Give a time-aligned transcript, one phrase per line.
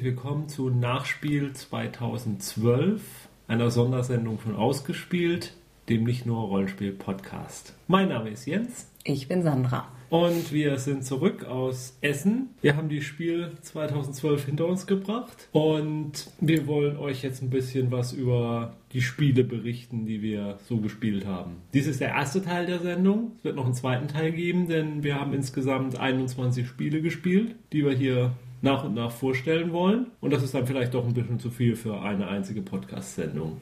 [0.00, 3.02] herzlich willkommen zu Nachspiel 2012,
[3.48, 5.52] einer Sondersendung von Ausgespielt,
[5.90, 7.74] dem nicht nur Rollenspiel-Podcast.
[7.86, 8.86] Mein Name ist Jens.
[9.04, 9.88] Ich bin Sandra.
[10.08, 12.48] Und wir sind zurück aus Essen.
[12.62, 17.90] Wir haben die Spiel 2012 hinter uns gebracht und wir wollen euch jetzt ein bisschen
[17.90, 21.56] was über die Spiele berichten, die wir so gespielt haben.
[21.74, 23.32] Dies ist der erste Teil der Sendung.
[23.38, 27.84] Es wird noch einen zweiten Teil geben, denn wir haben insgesamt 21 Spiele gespielt, die
[27.84, 28.32] wir hier
[28.62, 30.06] nach und nach vorstellen wollen.
[30.20, 33.60] Und das ist dann vielleicht doch ein bisschen zu viel für eine einzige Podcast-Sendung.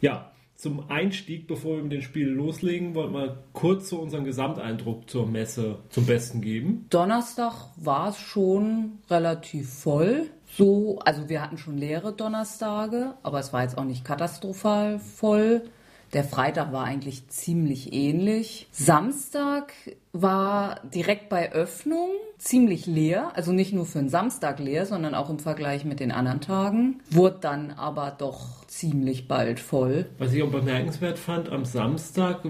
[0.00, 5.08] Ja, zum Einstieg, bevor wir mit dem Spiel loslegen, wollten wir kurz so unseren Gesamteindruck
[5.08, 6.86] zur Messe zum Besten geben.
[6.90, 10.26] Donnerstag war es schon relativ voll.
[10.52, 15.62] So, also wir hatten schon leere Donnerstage, aber es war jetzt auch nicht katastrophal voll.
[16.12, 18.66] Der Freitag war eigentlich ziemlich ähnlich.
[18.72, 19.72] Samstag
[20.12, 25.30] war direkt bei Öffnung ziemlich leer, also nicht nur für einen Samstag leer, sondern auch
[25.30, 27.00] im Vergleich mit den anderen Tagen.
[27.10, 30.06] Wurde dann aber doch ziemlich bald voll.
[30.18, 32.40] Was ich auch bemerkenswert fand, am Samstag,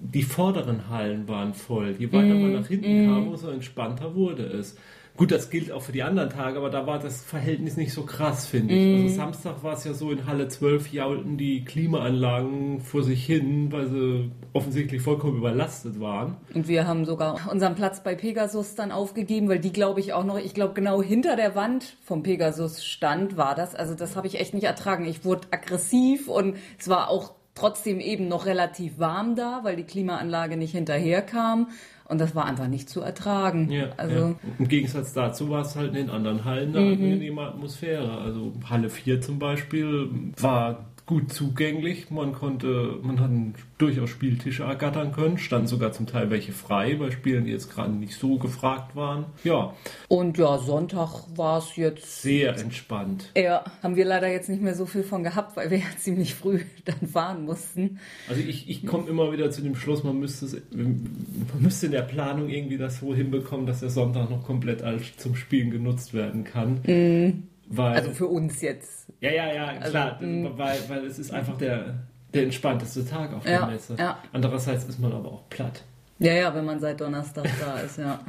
[0.00, 1.96] die vorderen Hallen waren voll.
[1.98, 3.06] Je weiter mm, man nach hinten mm.
[3.06, 4.76] kam, umso entspannter wurde es.
[5.20, 8.04] Gut, das gilt auch für die anderen Tage, aber da war das Verhältnis nicht so
[8.04, 8.80] krass, finde ich.
[8.80, 9.02] Mm.
[9.02, 13.70] Also Samstag war es ja so, in Halle 12 jaulten die Klimaanlagen vor sich hin,
[13.70, 16.38] weil sie offensichtlich vollkommen überlastet waren.
[16.54, 20.24] Und wir haben sogar unseren Platz bei Pegasus dann aufgegeben, weil die, glaube ich, auch
[20.24, 23.74] noch, ich glaube, genau hinter der Wand vom Pegasus stand, war das.
[23.74, 25.04] Also das habe ich echt nicht ertragen.
[25.04, 29.84] Ich wurde aggressiv und es war auch trotzdem eben noch relativ warm da, weil die
[29.84, 31.68] Klimaanlage nicht hinterherkam.
[32.10, 33.70] Und das war einfach nicht zu ertragen.
[33.70, 34.34] Ja, also ja.
[34.58, 36.92] Im Gegensatz dazu war es halt in den anderen Hallen eine mhm.
[37.04, 38.18] angenehme Atmosphäre.
[38.18, 40.10] Also Halle 4 zum Beispiel
[40.40, 42.08] war gut zugänglich.
[42.10, 43.30] Man konnte, man hat
[43.78, 47.90] durchaus Spieltische ergattern können, standen sogar zum Teil welche frei bei Spielen, die jetzt gerade
[47.90, 49.24] nicht so gefragt waren.
[49.42, 49.74] Ja.
[50.06, 53.32] Und ja, Sonntag war es jetzt sehr entspannt.
[53.36, 56.36] Ja, haben wir leider jetzt nicht mehr so viel von gehabt, weil wir ja ziemlich
[56.36, 57.98] früh dann fahren mussten.
[58.28, 61.10] Also ich, ich komme immer wieder zu dem Schluss, man müsste, man
[61.58, 65.34] müsste in der Planung irgendwie das so hinbekommen, dass der Sonntag noch komplett als zum
[65.34, 66.82] Spielen genutzt werden kann.
[66.86, 67.49] Mhm.
[67.72, 69.06] Weil, also für uns jetzt.
[69.20, 70.18] Ja, ja, ja, also, klar.
[70.20, 72.00] Also, weil, weil es ist einfach der,
[72.34, 73.94] der entspannteste Tag auf der ja, Messe.
[73.96, 74.18] Ja.
[74.32, 75.84] Andererseits ist man aber auch platt.
[76.18, 78.20] Ja, ja, wenn man seit Donnerstag da ist, ja.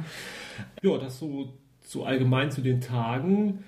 [0.80, 1.52] Ja, das so,
[1.84, 3.64] so allgemein zu den Tagen.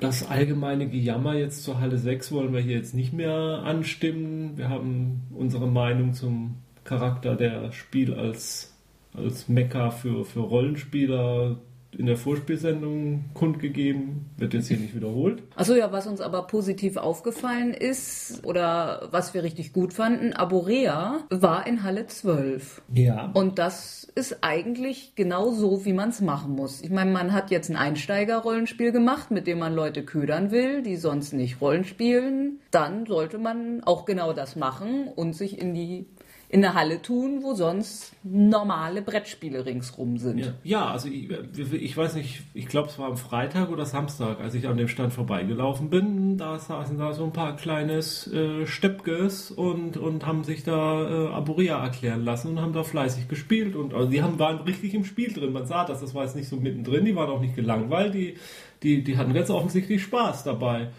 [0.00, 4.58] Das allgemeine Gejammer jetzt zur Halle 6 wollen wir hier jetzt nicht mehr anstimmen.
[4.58, 8.74] Wir haben unsere Meinung zum Charakter der Spiel als,
[9.14, 11.58] als Mecker für, für Rollenspieler
[11.98, 15.42] in der Vorspielsendung kundgegeben, wird jetzt hier nicht wiederholt.
[15.56, 21.20] Achso, ja, was uns aber positiv aufgefallen ist oder was wir richtig gut fanden, Aborea
[21.30, 22.82] war in Halle 12.
[22.92, 23.30] Ja.
[23.34, 26.82] Und das ist eigentlich genau so, wie man es machen muss.
[26.82, 30.96] Ich meine, man hat jetzt ein Einsteiger-Rollenspiel gemacht, mit dem man Leute ködern will, die
[30.96, 32.60] sonst nicht Rollen spielen.
[32.70, 36.06] Dann sollte man auch genau das machen und sich in die
[36.54, 40.38] in der Halle tun, wo sonst normale Brettspiele ringsrum sind.
[40.38, 41.28] Ja, ja also ich,
[41.58, 44.86] ich, weiß nicht, ich glaube es war am Freitag oder Samstag, als ich an dem
[44.86, 50.44] Stand vorbeigelaufen bin, da saßen da so ein paar kleines äh, Steppkes und, und haben
[50.44, 54.38] sich da äh, Aboria erklären lassen und haben da fleißig gespielt und also die haben,
[54.38, 55.52] waren richtig im Spiel drin.
[55.52, 58.36] Man sah das, das war jetzt nicht so mittendrin, die waren auch nicht gelangweilt, die,
[58.84, 60.90] die, die hatten ganz offensichtlich Spaß dabei.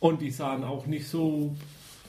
[0.00, 1.56] Und die sahen auch nicht so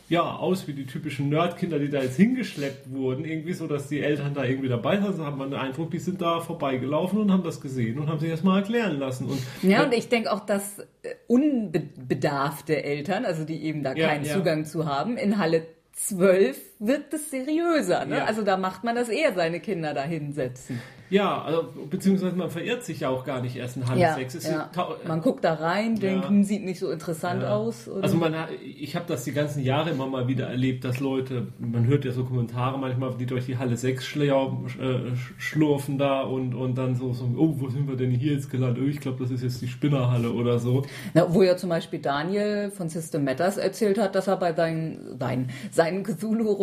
[0.10, 3.26] ja, aus wie die typischen Nerdkinder, die da jetzt hingeschleppt wurden.
[3.26, 5.06] Irgendwie so, dass die Eltern da irgendwie dabei sind.
[5.06, 8.20] Also hat man den Eindruck, die sind da vorbeigelaufen und haben das gesehen und haben
[8.20, 9.28] sich das mal erklären lassen.
[9.28, 10.86] Und, ja, und ich denke auch, dass äh,
[11.28, 14.34] unbedarfte Eltern, also die eben da keinen ja.
[14.34, 18.06] Zugang zu haben, in Halle 12 wird es seriöser.
[18.06, 18.18] Ne?
[18.18, 18.26] Ja.
[18.26, 20.82] Also da macht man das eher, seine Kinder da hinsetzen.
[21.10, 24.48] Ja, also, beziehungsweise man verirrt sich ja auch gar nicht erst in Hand ja, 6.
[24.48, 24.70] Ja.
[25.08, 26.30] Man guckt da rein, denkt, ja.
[26.30, 27.88] Hm, sieht nicht so interessant aus.
[27.88, 28.04] Oder?
[28.04, 31.88] Also man, ich habe das die ganzen Jahre immer mal wieder erlebt, dass Leute, man
[31.88, 34.40] hört ja so Kommentare manchmal, die durch die Halle 6 äh,
[35.38, 38.84] schlurfen da und, und dann so, so, oh, wo sind wir denn hier jetzt gelandet?
[38.86, 40.86] Oh, ich glaube, das ist jetzt die Spinnerhalle oder so.
[41.16, 45.18] Na, wo ja zum Beispiel Daniel von System Matters erzählt hat, dass er bei seinen,
[45.18, 46.04] seinen, seinen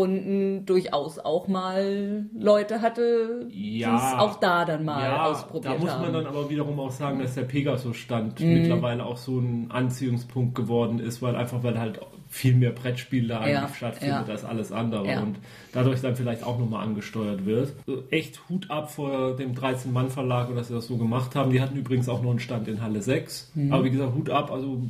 [0.06, 4.18] Cthulhu-Runden durchaus auch mal Leute hatte, ja.
[4.18, 5.86] auch da dann mal ja, ausprobiert haben.
[5.86, 8.54] Da muss man dann aber wiederum auch sagen, dass der Pegasus-Stand mhm.
[8.54, 13.46] mittlerweile auch so ein Anziehungspunkt geworden ist, weil einfach, weil halt viel mehr Brettspiel da
[13.46, 14.32] ja, stattfindet ja.
[14.32, 15.20] als alles andere ja.
[15.20, 15.36] und
[15.72, 17.72] dadurch dann vielleicht auch nochmal angesteuert wird.
[18.10, 21.50] Echt Hut ab vor dem 13-Mann-Verlag, dass sie das so gemacht haben.
[21.50, 23.52] Die hatten übrigens auch noch einen Stand in Halle 6.
[23.54, 23.72] Mhm.
[23.72, 24.82] Aber wie gesagt, Hut ab, also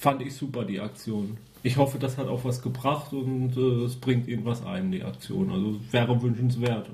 [0.00, 1.38] fand ich super die Aktion.
[1.64, 5.50] Ich hoffe, das hat auch was gebracht und äh, es bringt irgendwas ein, die Aktion.
[5.50, 6.90] Also wäre wünschenswert.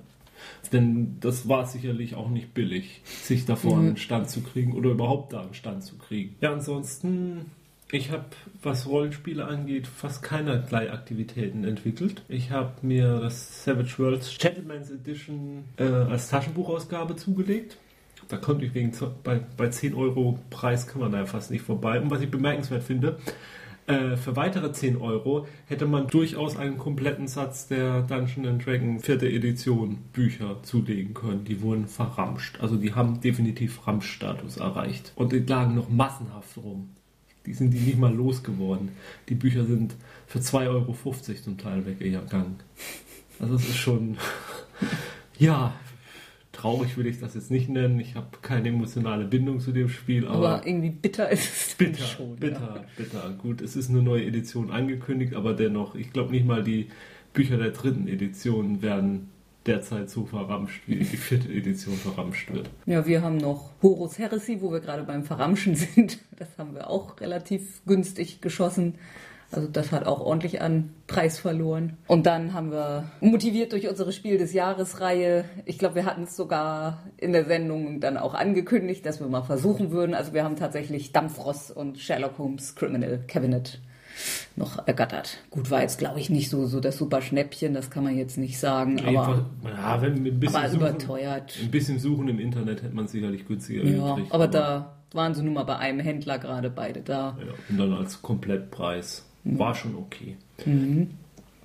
[0.72, 3.86] Denn das war sicherlich auch nicht billig, sich davor Mhm.
[3.88, 6.36] einen Stand zu kriegen oder überhaupt da einen Stand zu kriegen.
[6.40, 7.46] Ja, ansonsten,
[7.90, 8.26] ich habe,
[8.62, 12.22] was Rollenspiele angeht, fast keinerlei Aktivitäten entwickelt.
[12.28, 17.76] Ich habe mir das Savage Worlds Gentleman's Edition äh, als Taschenbuchausgabe zugelegt.
[18.28, 18.92] Da konnte ich wegen
[19.24, 22.00] bei, bei 10 Euro Preis kann man da fast nicht vorbei.
[22.00, 23.18] Und was ich bemerkenswert finde,
[23.90, 29.28] äh, für weitere 10 Euro hätte man durchaus einen kompletten Satz der Dungeon Dragon vierte
[29.28, 31.44] Edition Bücher zulegen können.
[31.44, 32.60] Die wurden verramscht.
[32.60, 35.12] Also die haben definitiv Ramschstatus erreicht.
[35.16, 36.90] Und die lagen noch massenhaft rum.
[37.46, 38.90] Die sind die nicht mal losgeworden.
[39.28, 39.94] Die Bücher sind
[40.26, 40.94] für 2,50 Euro
[41.42, 42.56] zum Teil weggegangen.
[43.38, 44.18] Also es ist schon,
[45.38, 45.72] ja,
[46.60, 47.98] traurig will ich das jetzt nicht nennen.
[48.00, 52.04] Ich habe keine emotionale Bindung zu dem Spiel, aber, Aber irgendwie bitter ist es bitter,
[52.04, 52.36] schon.
[52.36, 52.84] bitter, Ja.
[52.96, 53.34] bitter.
[53.38, 56.88] Gut, es ist eine neue Edition angekündigt, aber dennoch, ich glaube nicht mal die
[57.32, 59.28] Bücher der dritten Edition werden
[59.66, 62.70] derzeit so verramscht, wie die vierte Edition verramscht wird.
[62.86, 66.18] Ja, wir haben noch Horus Heresy, wo wir gerade beim Verramschen sind.
[66.38, 68.94] Das haben wir auch relativ günstig geschossen.
[69.52, 71.96] Also das hat auch ordentlich an Preis verloren.
[72.06, 76.36] Und dann haben wir motiviert durch unsere Spiel des Jahres-Reihe, ich glaube, wir hatten es
[76.36, 80.14] sogar in der Sendung dann auch angekündigt, dass wir mal versuchen würden.
[80.14, 83.80] Also wir haben tatsächlich Dampfross und Sherlock Holmes Criminal Cabinet
[84.54, 85.38] noch ergattert.
[85.50, 88.36] Gut, war jetzt, glaube ich, nicht so, so das super Schnäppchen, das kann man jetzt
[88.38, 91.58] nicht sagen, aber, ja, wenn ein bisschen, aber suchen, überteuert.
[91.62, 94.32] ein bisschen suchen im Internet hätte man es sicherlich günstiger Ja, gekriegt.
[94.34, 97.36] aber da waren sie nun mal bei einem Händler gerade beide da.
[97.40, 99.24] Ja, und dann als Komplettpreis.
[99.44, 99.58] Mhm.
[99.58, 100.36] War schon okay.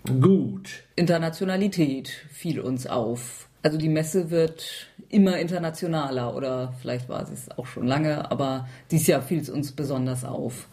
[0.06, 0.84] Gut.
[0.96, 3.48] Internationalität fiel uns auf.
[3.64, 8.68] Also die Messe wird immer internationaler oder vielleicht war sie es auch schon lange, aber
[8.92, 10.68] dieses Jahr fiel es uns besonders auf.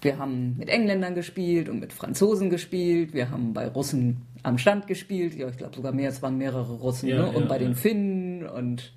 [0.00, 3.12] Wir haben mit Engländern gespielt und mit Franzosen gespielt.
[3.12, 5.34] Wir haben bei Russen am Stand gespielt.
[5.34, 7.08] Ja, ich glaube sogar mehr, es waren mehrere Russen.
[7.08, 7.28] Ja, ne?
[7.28, 7.76] Und ja, bei den ja.
[7.76, 8.92] Finnen und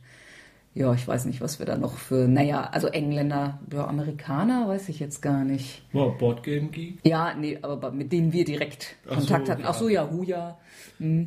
[0.74, 4.88] ja, ich weiß nicht, was wir da noch für, naja, also Engländer, ja, Amerikaner, weiß
[4.90, 5.84] ich jetzt gar nicht.
[5.92, 7.00] War Boardgame Geek?
[7.04, 9.62] Ja, nee, aber mit denen wir direkt Ach Kontakt so, hatten.
[9.64, 9.70] ja.
[9.70, 10.58] Ach so, ja, Huja.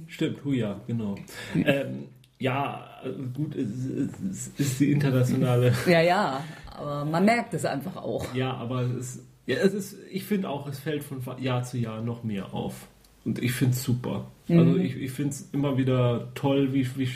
[0.06, 1.17] Stimmt, Huja, genau.
[1.55, 2.05] ähm,
[2.38, 5.73] ja, also gut, es ist, ist die internationale.
[5.87, 6.43] Ja, ja,
[6.76, 8.35] aber man merkt es einfach auch.
[8.35, 12.00] ja, aber es, ja, es ist, ich finde auch, es fällt von Jahr zu Jahr
[12.00, 12.88] noch mehr auf.
[13.26, 14.31] Und ich finde es super.
[14.49, 17.08] Also ich, ich finde es immer wieder toll, wie, wie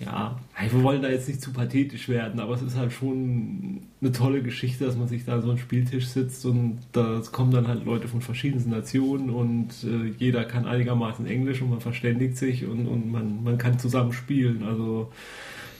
[0.00, 0.38] ja,
[0.70, 4.42] wir wollen da jetzt nicht zu pathetisch werden, aber es ist halt schon eine tolle
[4.42, 7.84] Geschichte, dass man sich da an so einen Spieltisch sitzt und da kommen dann halt
[7.84, 12.86] Leute von verschiedensten Nationen und äh, jeder kann einigermaßen Englisch und man verständigt sich und,
[12.86, 14.64] und man, man kann zusammen spielen.
[14.64, 15.12] Also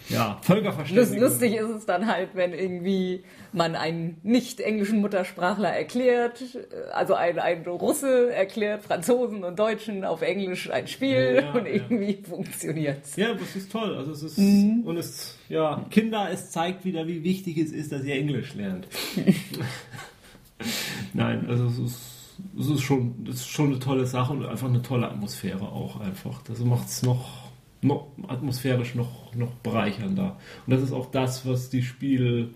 [0.08, 1.20] ja, Völkerverständigung.
[1.20, 7.14] lustig ist es dann halt, wenn irgendwie man einen nicht englischen Muttersprachler erklärt, äh, also
[7.14, 11.72] ein, ein Russe erklärt Franzosen und Deutschen auf Englisch ein Spiel Ja, und ja.
[11.72, 13.16] irgendwie funktioniert's.
[13.16, 13.96] Ja, das ist toll.
[13.96, 14.82] Also es ist Mhm.
[14.84, 18.86] und es ja Kinder, es zeigt wieder, wie wichtig es ist, dass ihr Englisch lernt.
[21.14, 22.00] Nein, also es ist,
[22.58, 26.00] es ist schon, es ist schon eine tolle Sache und einfach eine tolle Atmosphäre auch
[26.00, 26.42] einfach.
[26.44, 27.51] Das macht es noch,
[27.82, 30.38] noch atmosphärisch noch, noch bereichernder.
[30.66, 32.54] Und das ist auch das, was die Spiel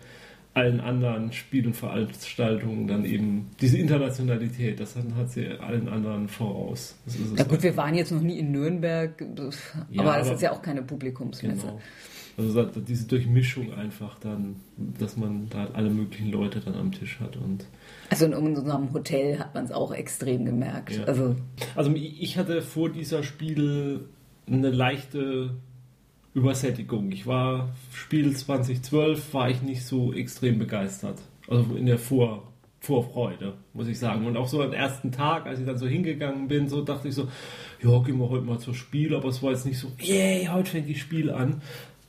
[0.54, 6.28] allen anderen Spiel- und Veranstaltungen dann eben, diese Internationalität, das hat, hat sie allen anderen
[6.28, 6.96] voraus.
[7.04, 9.20] Das Ja gut, wir waren jetzt noch nie in Nürnberg,
[9.90, 11.66] Ja, aber es aber- ist ja auch keine Publikumsmesse.
[11.66, 11.80] Genau.
[12.38, 17.36] Also diese Durchmischung einfach dann, dass man da alle möglichen Leute dann am Tisch hat
[17.36, 17.64] und
[18.10, 20.96] Also in unserem Hotel hat man es auch extrem gemerkt.
[20.96, 21.04] Ja.
[21.04, 21.36] Also
[21.74, 24.08] also ich hatte vor dieser Spiel
[24.46, 25.56] eine leichte
[26.34, 27.10] Übersättigung.
[27.12, 31.20] Ich war Spiel 2012 war ich nicht so extrem begeistert.
[31.48, 32.42] Also in der Vor
[32.80, 34.26] Vorfreude, muss ich sagen.
[34.26, 37.14] Und auch so am ersten Tag, als ich dann so hingegangen bin, so dachte ich
[37.14, 37.28] so,
[37.82, 40.70] ja, gehen wir heute mal zur Spiel, aber es war jetzt nicht so, yay, heute
[40.70, 41.62] fängt die Spiel an.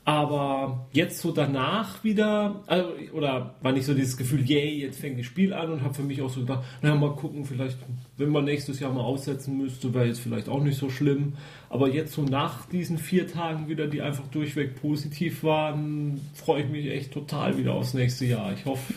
[0.07, 5.19] Aber jetzt so danach wieder, also, oder war nicht so dieses Gefühl, yay, jetzt fängt
[5.19, 7.77] das Spiel an und habe für mich auch so gedacht, naja, mal gucken, vielleicht,
[8.15, 11.33] wenn man nächstes Jahr mal aussetzen müsste, wäre jetzt vielleicht auch nicht so schlimm.
[11.69, 16.69] Aber jetzt so nach diesen vier Tagen wieder, die einfach durchweg positiv waren, freue ich
[16.69, 18.53] mich echt total wieder aufs nächste Jahr.
[18.53, 18.93] Ich hoffe,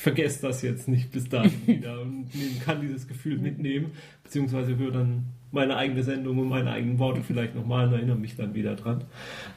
[0.00, 2.30] ich vergesse das jetzt nicht bis dahin wieder und
[2.64, 3.90] kann dieses Gefühl mitnehmen,
[4.24, 8.34] beziehungsweise höre dann meine eigene Sendung und meine eigenen Worte vielleicht nochmal und erinnere mich
[8.34, 9.04] dann wieder dran.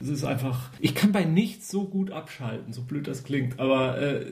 [0.02, 4.02] Es ist einfach, ich kann bei nichts so gut abschalten, so blöd das klingt, aber
[4.02, 4.26] äh,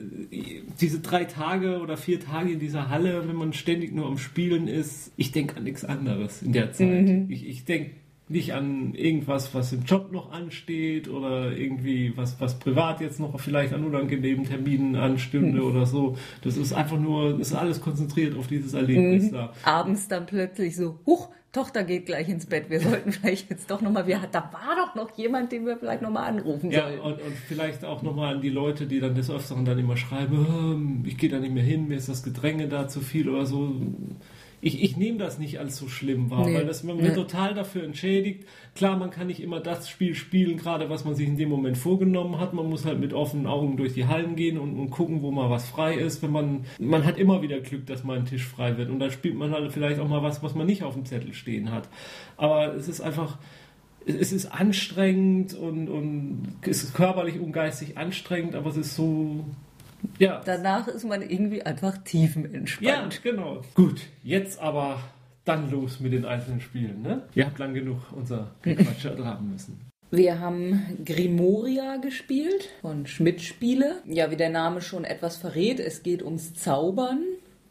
[0.82, 4.68] diese drei Tage oder vier Tage in dieser Halle, wenn man ständig nur am Spielen
[4.68, 7.08] ist, ich denke an nichts anderes in der Zeit.
[7.30, 7.92] Ich, ich denke
[8.32, 13.38] nicht an irgendwas, was im Job noch ansteht oder irgendwie was, was privat jetzt noch
[13.38, 15.66] vielleicht an unangenehmen Terminen anstünde mhm.
[15.68, 16.16] oder so.
[16.42, 19.32] Das ist einfach nur, ist alles konzentriert auf dieses Erlebnis mhm.
[19.32, 19.52] da.
[19.62, 23.82] Abends dann plötzlich so, huch, Tochter geht gleich ins Bett, wir sollten vielleicht jetzt doch
[23.82, 27.00] nochmal, da war doch noch jemand, den wir vielleicht nochmal anrufen ja, sollen.
[27.00, 30.46] Und, und vielleicht auch nochmal an die Leute, die dann des Öfteren dann immer schreiben,
[30.46, 33.44] hm, ich gehe da nicht mehr hin, mir ist das Gedränge da zu viel oder
[33.44, 33.76] so
[34.64, 36.54] ich, ich nehme das nicht als so schlimm wahr, nee.
[36.54, 37.22] weil das, man wird ja.
[37.22, 38.44] total dafür entschädigt.
[38.76, 41.76] Klar, man kann nicht immer das Spiel spielen, gerade was man sich in dem Moment
[41.76, 42.54] vorgenommen hat.
[42.54, 45.50] Man muss halt mit offenen Augen durch die Hallen gehen und, und gucken, wo mal
[45.50, 46.22] was frei ist.
[46.22, 49.10] Wenn man, man hat immer wieder Glück, dass mal ein Tisch frei wird und dann
[49.10, 51.88] spielt man halt vielleicht auch mal was, was man nicht auf dem Zettel stehen hat.
[52.36, 53.38] Aber es ist einfach,
[54.06, 59.44] es ist anstrengend und, und es ist körperlich und geistig anstrengend, aber es ist so,
[60.18, 60.40] ja.
[60.44, 62.86] Danach ist man irgendwie einfach tiefenentspannt.
[62.86, 63.62] Ja, genau.
[63.74, 65.00] Gut, jetzt aber
[65.44, 67.02] dann los mit den einzelnen Spielen.
[67.02, 67.22] Ne?
[67.34, 69.80] Ihr habt lang genug unser Quatsch ertragen müssen.
[70.10, 74.02] Wir haben Grimoria gespielt von Schmidt Spiele.
[74.04, 77.22] Ja, wie der Name schon etwas verrät, es geht ums Zaubern.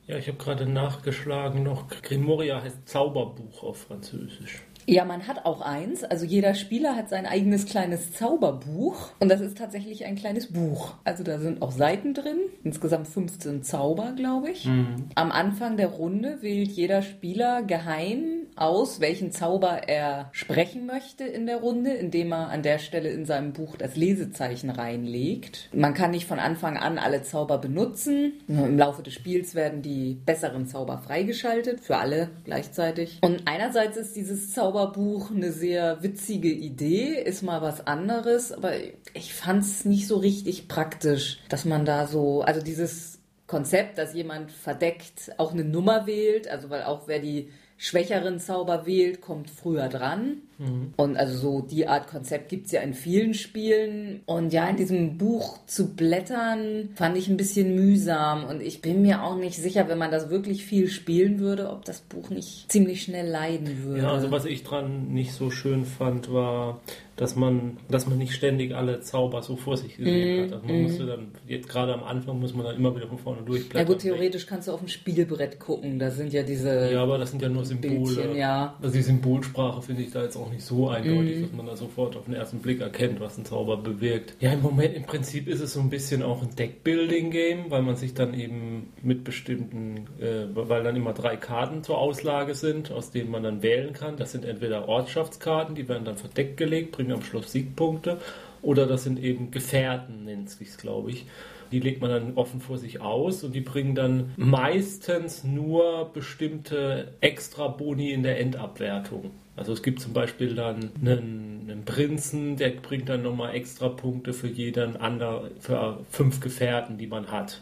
[0.07, 1.87] Ja, ich habe gerade nachgeschlagen noch.
[2.01, 4.61] Grimoria heißt Zauberbuch auf Französisch.
[4.85, 6.03] Ja, man hat auch eins.
[6.03, 9.11] Also jeder Spieler hat sein eigenes kleines Zauberbuch.
[9.19, 10.93] Und das ist tatsächlich ein kleines Buch.
[11.03, 12.37] Also da sind auch Seiten drin.
[12.63, 14.65] Insgesamt 15 Zauber, glaube ich.
[14.65, 15.09] Mhm.
[15.15, 21.45] Am Anfang der Runde wählt jeder Spieler geheim aus, welchen Zauber er sprechen möchte in
[21.45, 25.69] der Runde, indem er an der Stelle in seinem Buch das Lesezeichen reinlegt.
[25.73, 28.33] Man kann nicht von Anfang an alle Zauber benutzen.
[28.47, 33.19] Im Laufe des Spiels werden die besseren Zauber freigeschaltet, für alle gleichzeitig.
[33.21, 38.73] Und einerseits ist dieses Zauberbuch eine sehr witzige Idee, ist mal was anderes, aber
[39.13, 44.13] ich fand es nicht so richtig praktisch, dass man da so, also dieses Konzept, dass
[44.13, 47.49] jemand verdeckt auch eine Nummer wählt, also weil auch wer die
[47.81, 50.43] schwächeren Zauber wählt, kommt früher dran.
[50.61, 50.93] Mhm.
[50.95, 54.21] Und also so die Art Konzept gibt es ja in vielen Spielen.
[54.25, 58.43] Und ja, in diesem Buch zu blättern, fand ich ein bisschen mühsam.
[58.45, 61.85] Und ich bin mir auch nicht sicher, wenn man das wirklich viel spielen würde, ob
[61.85, 64.03] das Buch nicht ziemlich schnell leiden würde.
[64.03, 66.79] Ja, also was ich dran nicht so schön fand, war,
[67.21, 70.53] dass man, dass man nicht ständig alle Zauber so vor sich gesehen mm, hat.
[70.53, 70.83] Also man mm.
[70.83, 73.87] musste dann, jetzt gerade am Anfang muss man dann immer wieder von vorne durchblättern.
[73.87, 77.19] Ja gut, theoretisch kannst du auf dem Spielbrett gucken, da sind ja diese Ja, aber
[77.19, 77.95] das sind ja nur Symbole.
[77.95, 78.75] Bildchen, ja.
[78.81, 81.41] Also die Symbolsprache finde ich da jetzt auch nicht so eindeutig, mm.
[81.41, 84.35] dass man da sofort auf den ersten Blick erkennt, was ein Zauber bewirkt.
[84.39, 87.95] Ja, im Moment, im Prinzip ist es so ein bisschen auch ein Deckbuilding-Game, weil man
[87.95, 93.11] sich dann eben mit bestimmten, äh, weil dann immer drei Karten zur Auslage sind, aus
[93.11, 94.17] denen man dann wählen kann.
[94.17, 98.17] Das sind entweder Ortschaftskarten, die werden dann verdeckt gelegt, bringen am Schluss Siegpunkte.
[98.61, 101.25] Oder das sind eben Gefährten, nennt es sich, glaube ich.
[101.71, 107.13] Die legt man dann offen vor sich aus und die bringen dann meistens nur bestimmte
[107.21, 109.31] Extra-Boni in der Endabwertung.
[109.55, 114.33] Also es gibt zum Beispiel dann einen, einen Prinzen, der bringt dann nochmal extra Punkte
[114.33, 117.61] für jeden anderen, für fünf Gefährten, die man hat.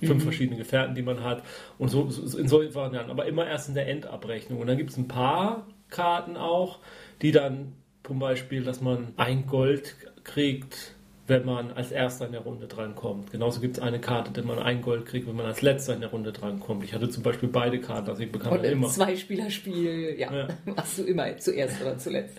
[0.00, 0.20] Fünf mhm.
[0.20, 1.42] verschiedene Gefährten, die man hat.
[1.78, 4.60] Und so, so in solchen Varianten, aber immer erst in der Endabrechnung.
[4.60, 6.78] Und dann gibt es ein paar Karten auch,
[7.20, 7.72] die dann
[8.04, 10.94] zum Beispiel, dass man ein Gold kriegt,
[11.30, 13.30] wenn man als Erster in der Runde drankommt.
[13.30, 16.00] Genauso gibt es eine Karte, die man ein Gold kriegt, wenn man als Letzter in
[16.00, 16.82] der Runde drankommt.
[16.84, 20.98] Ich hatte zum Beispiel beide Karten, also ich bekam Und im Zweispielerspiel, ja, ja, machst
[20.98, 22.36] du immer zuerst oder zuletzt.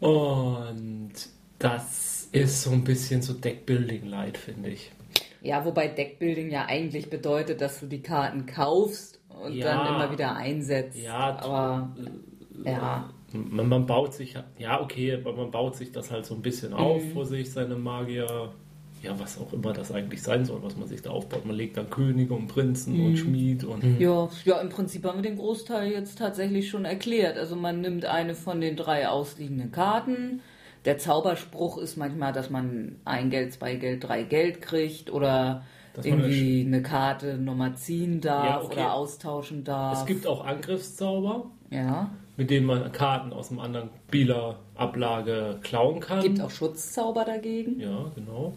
[0.00, 1.12] Und
[1.58, 4.90] das ist so ein bisschen so Deckbuilding-Light, finde ich.
[5.42, 10.10] Ja, wobei Deckbuilding ja eigentlich bedeutet, dass du die Karten kaufst und ja, dann immer
[10.10, 10.96] wieder einsetzt.
[10.96, 11.94] Ja, aber
[12.64, 16.42] ja man, man, baut sich, ja okay, aber man baut sich das halt so ein
[16.42, 17.10] bisschen auf mhm.
[17.10, 18.52] vor sich, seine Magier,
[19.02, 21.44] ja, was auch immer das eigentlich sein soll, was man sich da aufbaut.
[21.44, 23.06] Man legt dann Könige und Prinzen mhm.
[23.06, 23.82] und Schmied und.
[23.82, 24.00] Mhm.
[24.00, 27.36] Ja, ja, im Prinzip haben wir den Großteil jetzt tatsächlich schon erklärt.
[27.36, 30.40] Also man nimmt eine von den drei ausliegenden Karten.
[30.84, 35.64] Der Zauberspruch ist manchmal, dass man ein Geld, zwei Geld, drei Geld kriegt oder
[36.02, 38.72] irgendwie eine Karte nochmal ziehen darf ja, okay.
[38.74, 40.00] oder austauschen darf.
[40.00, 41.50] Es gibt auch Angriffszauber.
[41.70, 46.22] Ja mit denen man Karten aus einem anderen Spielerablage klauen kann.
[46.22, 47.80] Gibt auch Schutzzauber dagegen.
[47.80, 48.54] Ja, genau.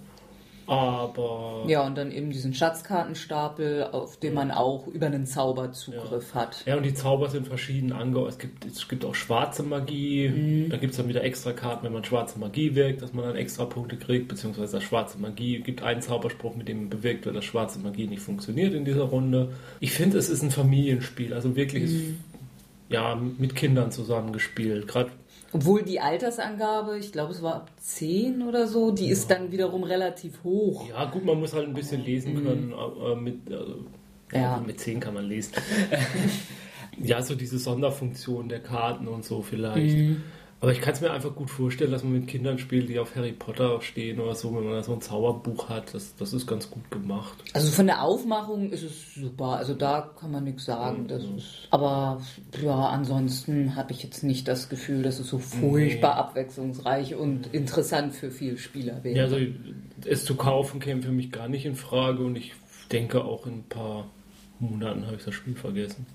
[0.68, 1.64] Aber.
[1.68, 6.42] Ja, und dann eben diesen Schatzkartenstapel, auf den man auch über einen Zauber Zugriff ja.
[6.42, 6.64] hat.
[6.66, 8.34] Ja, und die Zauber sind verschieden angeordnet.
[8.34, 10.28] Es gibt, es gibt auch schwarze Magie.
[10.28, 10.70] Mhm.
[10.70, 13.38] Da gibt es dann wieder extra Karten, wenn man schwarze Magie wirkt, dass man dann
[13.38, 17.46] extra Punkte kriegt, beziehungsweise das schwarze Magie gibt einen Zauberspruch, mit dem bewirkt wird, dass
[17.46, 19.54] schwarze Magie nicht funktioniert in dieser Runde.
[19.80, 21.34] Ich finde, es ist ein Familienspiel.
[21.34, 22.18] Also wirklich, mhm
[22.90, 24.88] ja, mit Kindern zusammengespielt.
[24.88, 25.12] Gerade
[25.54, 29.12] obwohl die Altersangabe, ich glaube, es war ab 10 oder so, die ja.
[29.12, 30.88] ist dann wiederum relativ hoch.
[30.90, 32.46] Ja, gut, man muss halt ein bisschen lesen mhm.
[32.46, 32.74] können.
[32.74, 34.62] Äh, mit, äh, ja.
[34.66, 35.54] mit 10 kann man lesen.
[37.02, 39.98] ja, so diese Sonderfunktion der Karten und so vielleicht.
[39.98, 40.24] Mhm.
[40.60, 43.16] Aber ich kann es mir einfach gut vorstellen, dass man mit Kindern spielt, die auf
[43.16, 45.94] Harry Potter stehen oder so, wenn man da so ein Zauberbuch hat.
[45.94, 47.38] Das, das ist ganz gut gemacht.
[47.54, 49.58] Also von der Aufmachung ist es super.
[49.58, 51.08] Also da kann man nichts sagen.
[51.08, 52.22] Das ist, aber
[52.60, 56.22] ja, ansonsten habe ich jetzt nicht das Gefühl, dass es so furchtbar nee.
[56.22, 59.16] abwechslungsreich und interessant für viele Spieler wäre.
[59.16, 59.38] Ja, also
[60.06, 62.54] es zu kaufen käme für mich gar nicht in Frage und ich
[62.92, 64.08] denke auch in ein paar
[64.60, 66.08] Monaten habe ich das Spiel vergessen.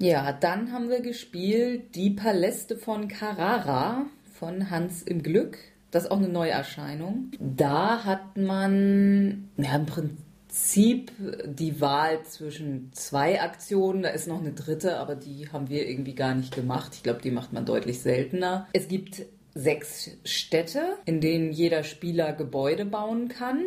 [0.00, 5.58] Ja, dann haben wir gespielt Die Paläste von Carrara von Hans im Glück.
[5.90, 7.32] Das ist auch eine Neuerscheinung.
[7.38, 11.12] Da hat man ja, im Prinzip
[11.44, 14.02] die Wahl zwischen zwei Aktionen.
[14.02, 16.92] Da ist noch eine dritte, aber die haben wir irgendwie gar nicht gemacht.
[16.94, 18.68] Ich glaube, die macht man deutlich seltener.
[18.72, 19.22] Es gibt
[19.54, 23.62] sechs Städte, in denen jeder Spieler Gebäude bauen kann.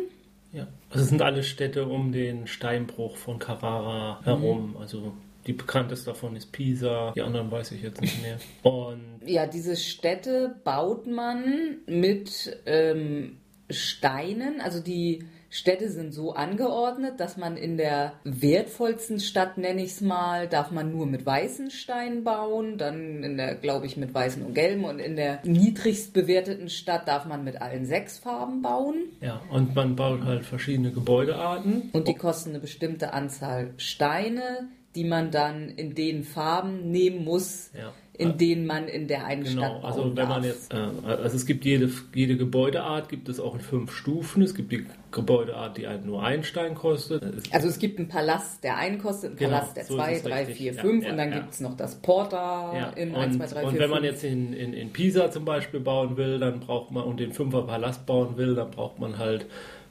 [0.52, 4.70] Ja, also es sind alle Städte um den Steinbruch von Carrara herum.
[4.70, 4.76] Mhm.
[4.78, 5.12] Also
[5.46, 8.38] die bekannteste davon ist Pisa, die anderen weiß ich jetzt nicht mehr.
[8.62, 13.38] Und ja, diese Städte baut man mit ähm,
[13.70, 15.24] Steinen, also die
[15.54, 20.72] Städte sind so angeordnet, dass man in der wertvollsten Stadt, nenne ich es mal, darf
[20.72, 24.84] man nur mit weißen Steinen bauen, dann in der, glaube ich, mit weißen und gelben
[24.84, 28.96] und in der niedrigst bewerteten Stadt darf man mit allen sechs Farben bauen.
[29.20, 31.90] Ja, und man baut halt verschiedene Gebäudearten.
[31.92, 37.70] Und die kosten eine bestimmte Anzahl Steine die man dann in den Farben nehmen muss,
[37.76, 37.92] ja.
[38.16, 39.62] in denen man in der einen genau.
[39.62, 40.28] Stadt bauen also wenn darf.
[40.28, 44.42] man jetzt, äh, also es gibt jede, jede Gebäudeart, gibt es auch in fünf Stufen.
[44.42, 47.22] Es gibt die Gebäudeart, die einen nur einen Stein kostet.
[47.50, 50.46] Also es gibt einen Palast, der einen kostet, einen genau, Palast, der so zwei, drei,
[50.46, 51.38] vier, fünf ja, und dann ja.
[51.38, 54.52] gibt es noch das Porta in 1, 2, 3, 4, Und wenn man jetzt in,
[54.52, 58.36] in, in Pisa zum Beispiel bauen will, dann braucht man und den Fünfer Palast bauen
[58.36, 59.46] will, dann braucht man halt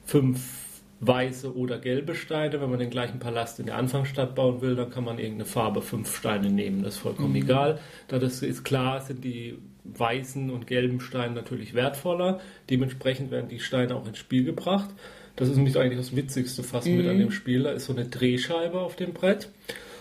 [0.06, 0.63] fünf
[1.06, 2.60] weiße oder gelbe Steine.
[2.60, 5.82] Wenn man den gleichen Palast in der Anfangsstadt bauen will, dann kann man irgendeine Farbe
[5.82, 6.82] fünf Steine nehmen.
[6.82, 7.42] Das ist vollkommen mhm.
[7.42, 7.78] egal.
[8.08, 12.40] Da das ist klar, sind die weißen und gelben Steine natürlich wertvoller.
[12.70, 14.90] Dementsprechend werden die Steine auch ins Spiel gebracht.
[15.36, 16.98] Das ist nämlich eigentlich das Witzigste fast mhm.
[16.98, 17.64] mit an dem Spiel.
[17.64, 19.50] Da ist so eine Drehscheibe auf dem Brett.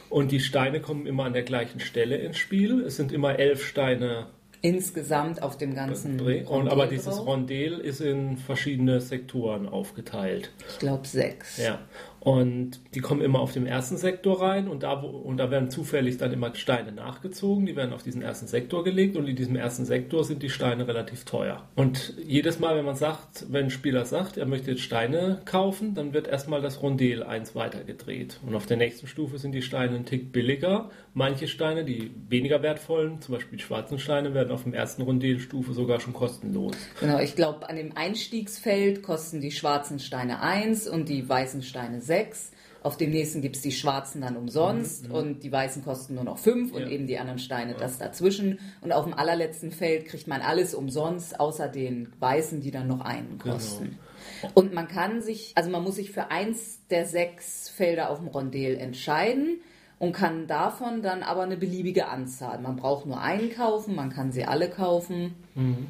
[0.09, 2.81] Und die Steine kommen immer an der gleichen Stelle ins Spiel.
[2.81, 4.27] Es sind immer elf Steine
[4.63, 10.51] insgesamt auf dem ganzen Rondel Und aber dieses Rondel ist in verschiedene Sektoren aufgeteilt.
[10.69, 11.57] Ich glaube sechs.
[11.57, 11.79] Ja.
[12.23, 15.69] Und die kommen immer auf dem ersten Sektor rein und da, wo, und da werden
[15.69, 19.57] zufällig dann immer Steine nachgezogen, die werden auf diesen ersten Sektor gelegt und in diesem
[19.57, 21.67] ersten Sektor sind die Steine relativ teuer.
[21.75, 25.95] Und jedes Mal, wenn man sagt, wenn ein Spieler sagt, er möchte jetzt Steine kaufen,
[25.95, 28.39] dann wird erstmal das Rondel eins weitergedreht.
[28.47, 30.91] Und auf der nächsten Stufe sind die Steine ein Tick billiger.
[31.13, 35.73] Manche Steine, die weniger wertvollen, zum Beispiel die schwarzen Steine, werden auf dem ersten Rondelstufe
[35.73, 36.75] sogar schon kostenlos.
[37.01, 41.99] Genau, ich glaube, an dem Einstiegsfeld kosten die schwarzen Steine eins und die weißen Steine
[41.99, 42.51] sechs sechs.
[42.83, 46.25] Auf dem nächsten gibt es die schwarzen dann umsonst mhm, und die weißen kosten nur
[46.25, 46.89] noch fünf und ja.
[46.89, 47.77] eben die anderen Steine ja.
[47.77, 48.59] das dazwischen.
[48.81, 52.99] Und auf dem allerletzten Feld kriegt man alles umsonst, außer den weißen, die dann noch
[52.99, 53.53] einen genau.
[53.53, 53.97] kosten.
[54.41, 54.51] Genau.
[54.53, 58.27] Und man kann sich, also man muss sich für eins der sechs Felder auf dem
[58.27, 59.61] Rondel entscheiden
[59.97, 62.59] und kann davon dann aber eine beliebige Anzahl.
[62.59, 65.35] Man braucht nur einen kaufen, man kann sie alle kaufen.
[65.55, 65.87] Mhm.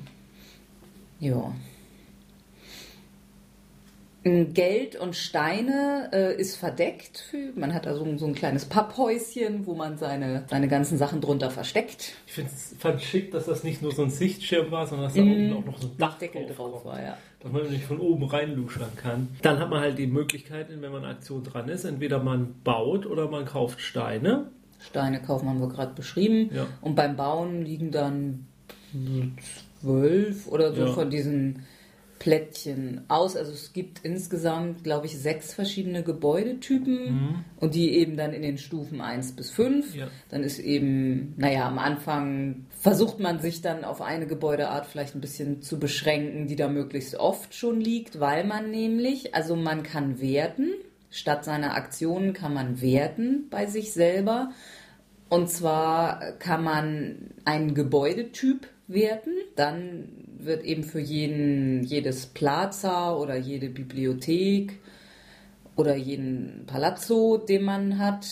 [1.20, 1.52] Ja.
[4.24, 7.26] Geld und Steine äh, ist verdeckt.
[7.30, 11.52] Für, man hat also so ein kleines Papphäuschen, wo man seine, seine ganzen Sachen drunter
[11.52, 12.14] versteckt.
[12.26, 12.42] Ich
[12.80, 15.58] fand es schick, dass das nicht nur so ein Sichtschirm war, sondern dass da mm,
[15.58, 17.02] auch noch so ein Dachdeckel drauf, drauf war.
[17.02, 17.18] Ja.
[17.42, 19.28] Dass man nicht von oben reinluschern kann.
[19.42, 23.30] Dann hat man halt die Möglichkeit, wenn man Aktion dran ist, entweder man baut oder
[23.30, 24.52] man kauft Steine.
[24.80, 26.50] Steine kaufen haben wir gerade beschrieben.
[26.54, 26.68] Ja.
[26.80, 28.48] Und beim Bauen liegen dann
[29.82, 30.94] zwölf oder so ja.
[30.94, 31.66] von diesen
[32.24, 33.36] Plättchen aus.
[33.36, 37.46] Also es gibt insgesamt, glaube ich, sechs verschiedene Gebäudetypen mhm.
[37.58, 39.94] und die eben dann in den Stufen 1 bis 5.
[39.94, 40.08] Ja.
[40.30, 45.22] Dann ist eben, naja, am Anfang versucht man sich dann auf eine Gebäudeart vielleicht ein
[45.22, 50.22] bisschen zu beschränken, die da möglichst oft schon liegt, weil man nämlich, also man kann
[50.22, 50.70] werten,
[51.10, 54.52] statt seiner Aktionen kann man werten bei sich selber.
[55.28, 60.08] Und zwar kann man einen Gebäudetyp werten, dann
[60.46, 64.80] wird eben für jeden, jedes Plaza oder jede Bibliothek
[65.76, 68.28] oder jeden Palazzo, den man hat,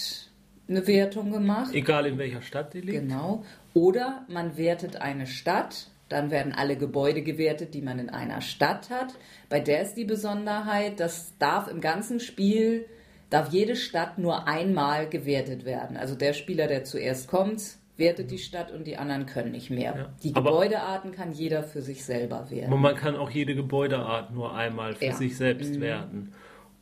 [0.68, 1.74] eine Wertung gemacht.
[1.74, 3.00] Egal in welcher Stadt die liegt.
[3.00, 3.44] Genau.
[3.74, 8.90] Oder man wertet eine Stadt, dann werden alle Gebäude gewertet, die man in einer Stadt
[8.90, 9.14] hat.
[9.50, 12.86] Bei der ist die Besonderheit, das darf im ganzen Spiel,
[13.30, 15.98] darf jede Stadt nur einmal gewertet werden.
[15.98, 19.96] Also der Spieler, der zuerst kommt, wertet die Stadt und die anderen können nicht mehr.
[19.96, 20.10] Ja.
[20.22, 22.74] Die Gebäudearten kann jeder für sich selber werten.
[22.74, 25.14] Und man kann auch jede Gebäudeart nur einmal für ja.
[25.14, 25.82] sich selbst mhm.
[25.82, 26.34] werten.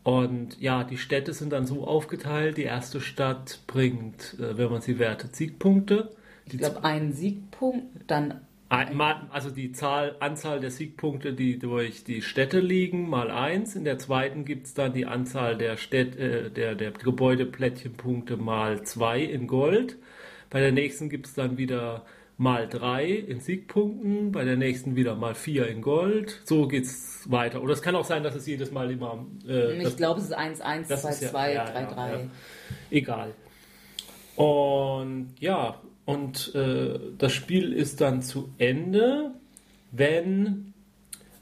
[0.04, 2.58] Und ja, die Städte sind dann so aufgeteilt.
[2.58, 6.10] Die erste Stadt bringt, äh, wenn man sie wertet, Siegpunkte.
[6.46, 8.42] Ich glaube, einen Siegpunkt, dann
[9.32, 13.76] Also die Zahl, Anzahl der Siegpunkte, die durch die Städte liegen, mal eins.
[13.76, 18.84] In der zweiten gibt es dann die Anzahl der, Städt, äh, der, der Gebäudeplättchenpunkte mal
[18.84, 19.98] zwei in Gold.
[20.50, 22.06] Bei der nächsten gibt es dann wieder
[22.38, 26.42] mal drei in Siegpunkten, bei der nächsten wieder mal vier in Gold.
[26.46, 27.62] So geht es weiter.
[27.62, 29.26] Oder es kann auch sein, dass es jedes Mal immer.
[29.48, 32.30] Äh, ich glaube, es ist 1, 1, 2, 2, 3, 3.
[32.90, 33.34] Egal.
[34.38, 39.32] Und ja, und äh, das Spiel ist dann zu Ende,
[39.92, 40.69] wenn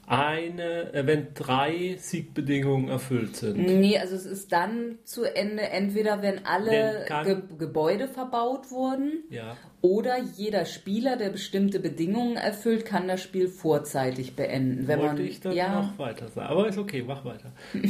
[0.08, 3.58] eine, äh, wenn drei Siegbedingungen erfüllt sind.
[3.58, 9.54] Nee, also es ist dann zu Ende, entweder wenn alle Ge Gebäude verbaut wurden ja.
[9.82, 14.88] oder jeder Spieler, der bestimmte Bedingungen erfüllt, kann das Spiel vorzeitig beenden.
[14.88, 16.48] Wenn Wollte man, ich dann ja, noch weiter sagen.
[16.48, 17.52] Aber ist okay, mach weiter.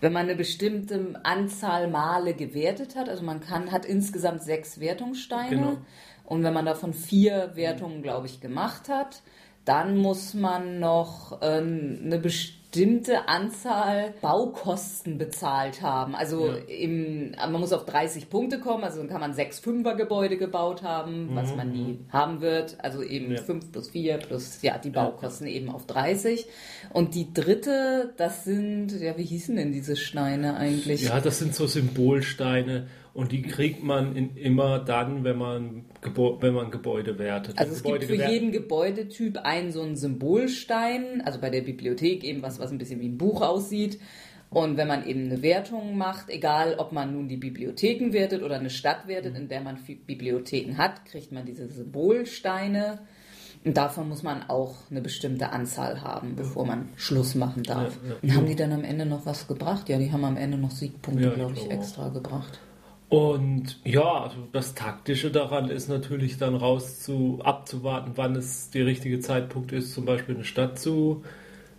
[0.00, 5.50] wenn man eine bestimmte Anzahl Male gewertet hat, also man kann, hat insgesamt sechs Wertungssteine.
[5.50, 5.76] Genau.
[6.24, 9.22] Und wenn man davon vier Wertungen, glaube ich, gemacht hat,
[9.64, 16.16] dann muss man noch äh, eine bestimmte bestimmte Anzahl Baukosten bezahlt haben.
[16.16, 16.56] Also ja.
[16.66, 21.30] im, man muss auf 30 Punkte kommen, also dann kann man sechs Fünfer-Gebäude gebaut haben,
[21.30, 21.36] mhm.
[21.36, 22.76] was man nie haben wird.
[22.80, 23.40] Also eben ja.
[23.40, 25.52] 5 plus 4 plus ja, die Baukosten ja.
[25.52, 26.46] eben auf 30.
[26.92, 31.02] Und die dritte, das sind, ja, wie hießen denn diese Steine eigentlich?
[31.02, 32.88] Ja, das sind so Symbolsteine.
[33.14, 37.56] Und die kriegt man in, immer dann, wenn man, Gebäude, wenn man Gebäude wertet.
[37.58, 42.24] Also es Gebäude gibt für jeden Gebäudetyp einen so einen Symbolstein, also bei der Bibliothek
[42.24, 44.00] eben was, was ein bisschen wie ein Buch aussieht.
[44.50, 48.56] Und wenn man eben eine Wertung macht, egal ob man nun die Bibliotheken wertet oder
[48.56, 52.98] eine Stadt wertet, in der man Bibliotheken hat, kriegt man diese Symbolsteine.
[53.64, 57.98] Und davon muss man auch eine bestimmte Anzahl haben, bevor man Schluss machen darf.
[58.02, 58.16] Ja, ja.
[58.22, 59.88] Und haben die dann am Ende noch was gebracht?
[59.88, 62.60] Ja, die haben am Ende noch Siegpunkte, ja, glaube ich, extra gebracht.
[63.14, 68.86] Und ja, also das Taktische daran ist natürlich dann raus zu abzuwarten, wann es der
[68.86, 71.22] richtige Zeitpunkt ist, zum Beispiel eine Stadt zu,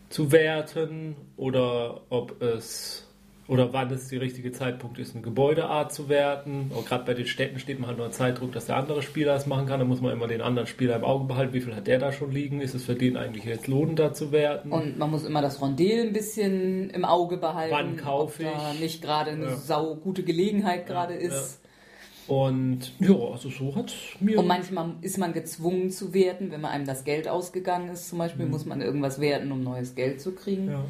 [0.08, 3.05] zu werten oder ob es
[3.48, 6.72] oder wann es der richtige Zeitpunkt ist, eine Gebäudeart zu werten.
[6.76, 9.46] Auch gerade bei den Städten steht man halt nur Zeitdruck, dass der andere Spieler das
[9.46, 9.80] machen kann.
[9.80, 11.54] Da muss man immer den anderen Spieler im Auge behalten.
[11.54, 12.60] Wie viel hat der da schon liegen?
[12.60, 14.72] Ist es für den eigentlich jetzt lohnend, da zu werten?
[14.72, 17.76] Und man muss immer das Rondel ein bisschen im Auge behalten.
[17.76, 18.50] Wann kaufe ich?
[18.50, 19.56] Da nicht gerade eine ja.
[19.56, 21.62] sau gute Gelegenheit gerade ja, ist.
[21.64, 22.36] Ja.
[22.36, 24.40] Und ja, also so hat mir.
[24.40, 28.10] Und manchmal ist man gezwungen zu werten, wenn man einem das Geld ausgegangen ist.
[28.10, 28.52] Zum Beispiel mhm.
[28.52, 30.72] muss man irgendwas werten, um neues Geld zu kriegen.
[30.72, 30.84] Ja.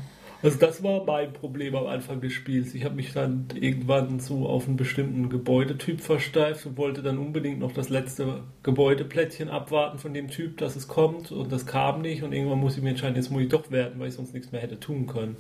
[0.45, 2.75] Also das war mein Problem am Anfang des Spiels.
[2.75, 7.57] Ich habe mich dann irgendwann so auf einen bestimmten Gebäudetyp versteift und wollte dann unbedingt
[7.57, 12.21] noch das letzte Gebäudeplättchen abwarten von dem Typ, dass es kommt und das kam nicht
[12.21, 14.51] und irgendwann muss ich mir entscheiden, jetzt muss ich doch werten, weil ich sonst nichts
[14.51, 15.35] mehr hätte tun können.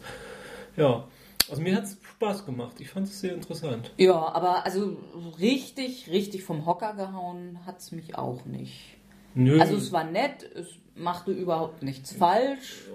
[0.75, 1.07] Ja,
[1.51, 2.77] also mir hat es Spaß gemacht.
[2.79, 3.91] Ich fand es sehr interessant.
[3.97, 4.97] Ja, aber also
[5.39, 8.97] richtig, richtig vom Hocker gehauen hat es mich auch nicht.
[9.35, 9.61] Nö.
[9.61, 10.65] Also es war nett, es
[10.95, 12.85] machte überhaupt nichts falsch.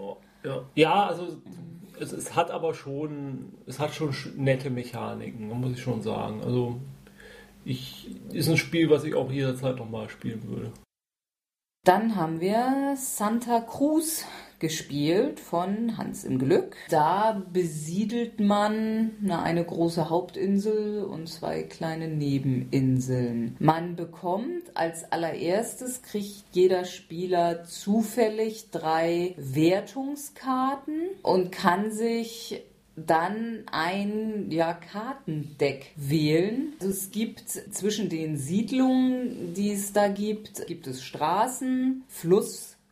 [0.42, 0.64] Ja, ja.
[0.74, 1.36] ja also
[2.00, 6.42] es, es, hat aber schon, es hat schon nette Mechaniken, muss ich schon sagen.
[6.42, 6.80] Also
[7.64, 10.72] ich, ist ein Spiel, was ich auch jederzeit nochmal spielen würde.
[11.84, 14.26] Dann haben wir Santa Cruz
[14.60, 16.76] gespielt von Hans im Glück.
[16.90, 23.56] Da besiedelt man eine große Hauptinsel und zwei kleine Nebeninseln.
[23.58, 32.62] Man bekommt als allererstes, kriegt jeder Spieler zufällig drei Wertungskarten und kann sich
[33.06, 36.74] dann ein ja, Kartendeck wählen.
[36.80, 42.04] Also es gibt zwischen den Siedlungen, die es da gibt, gibt es Straßen,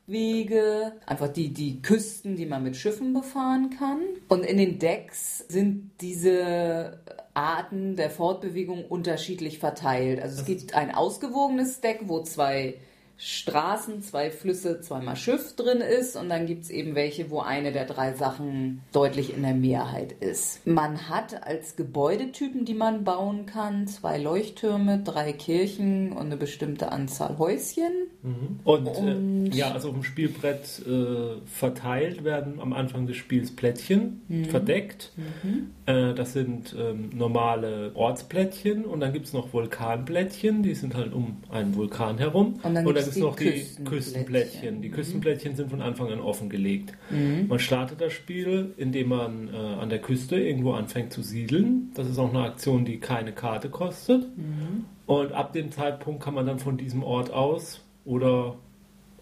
[0.09, 4.01] Flusswege, einfach die, die Küsten, die man mit Schiffen befahren kann.
[4.29, 7.01] Und in den Decks sind diese
[7.35, 10.21] Arten der Fortbewegung unterschiedlich verteilt.
[10.21, 12.75] Also es gibt ein ausgewogenes Deck, wo zwei
[13.21, 17.73] Straßen, zwei Flüsse, zweimal Schiff drin ist und dann gibt es eben welche, wo eine
[17.73, 20.65] der drei Sachen deutlich in der Mehrheit ist.
[20.65, 26.93] Man hat als Gebäudetypen, die man bauen kann, zwei Leuchttürme, drei Kirchen und eine bestimmte
[26.93, 27.93] Anzahl Häuschen.
[28.23, 28.61] Mhm.
[28.63, 33.17] Und, äh, und äh, ja, also auf dem Spielbrett äh, verteilt werden am Anfang des
[33.17, 34.45] Spiels Plättchen, mhm.
[34.45, 35.13] verdeckt.
[35.17, 35.71] Mhm.
[35.87, 41.13] Äh, das sind ähm, normale Ortsplättchen und dann gibt es noch Vulkanplättchen, die sind halt
[41.13, 42.61] um einen Vulkan herum.
[42.63, 44.83] Und dann es noch die Küstenplättchen.
[44.83, 46.93] Die Küstenplättchen sind von Anfang an offengelegt.
[47.11, 47.47] Mhm.
[47.49, 51.91] Man startet das Spiel, indem man äh, an der Küste irgendwo anfängt zu siedeln.
[51.95, 54.23] Das ist auch eine Aktion, die keine Karte kostet.
[54.37, 54.85] Mhm.
[55.07, 58.57] Und ab dem Zeitpunkt kann man dann von diesem Ort aus oder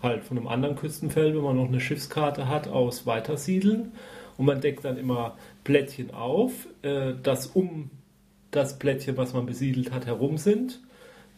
[0.03, 3.93] halt von einem anderen Küstenfeld, wenn man noch eine Schiffskarte hat, aus weiter siedeln.
[4.37, 7.91] Und man deckt dann immer Plättchen auf, äh, das um
[8.51, 10.81] das Plättchen, was man besiedelt hat, herum sind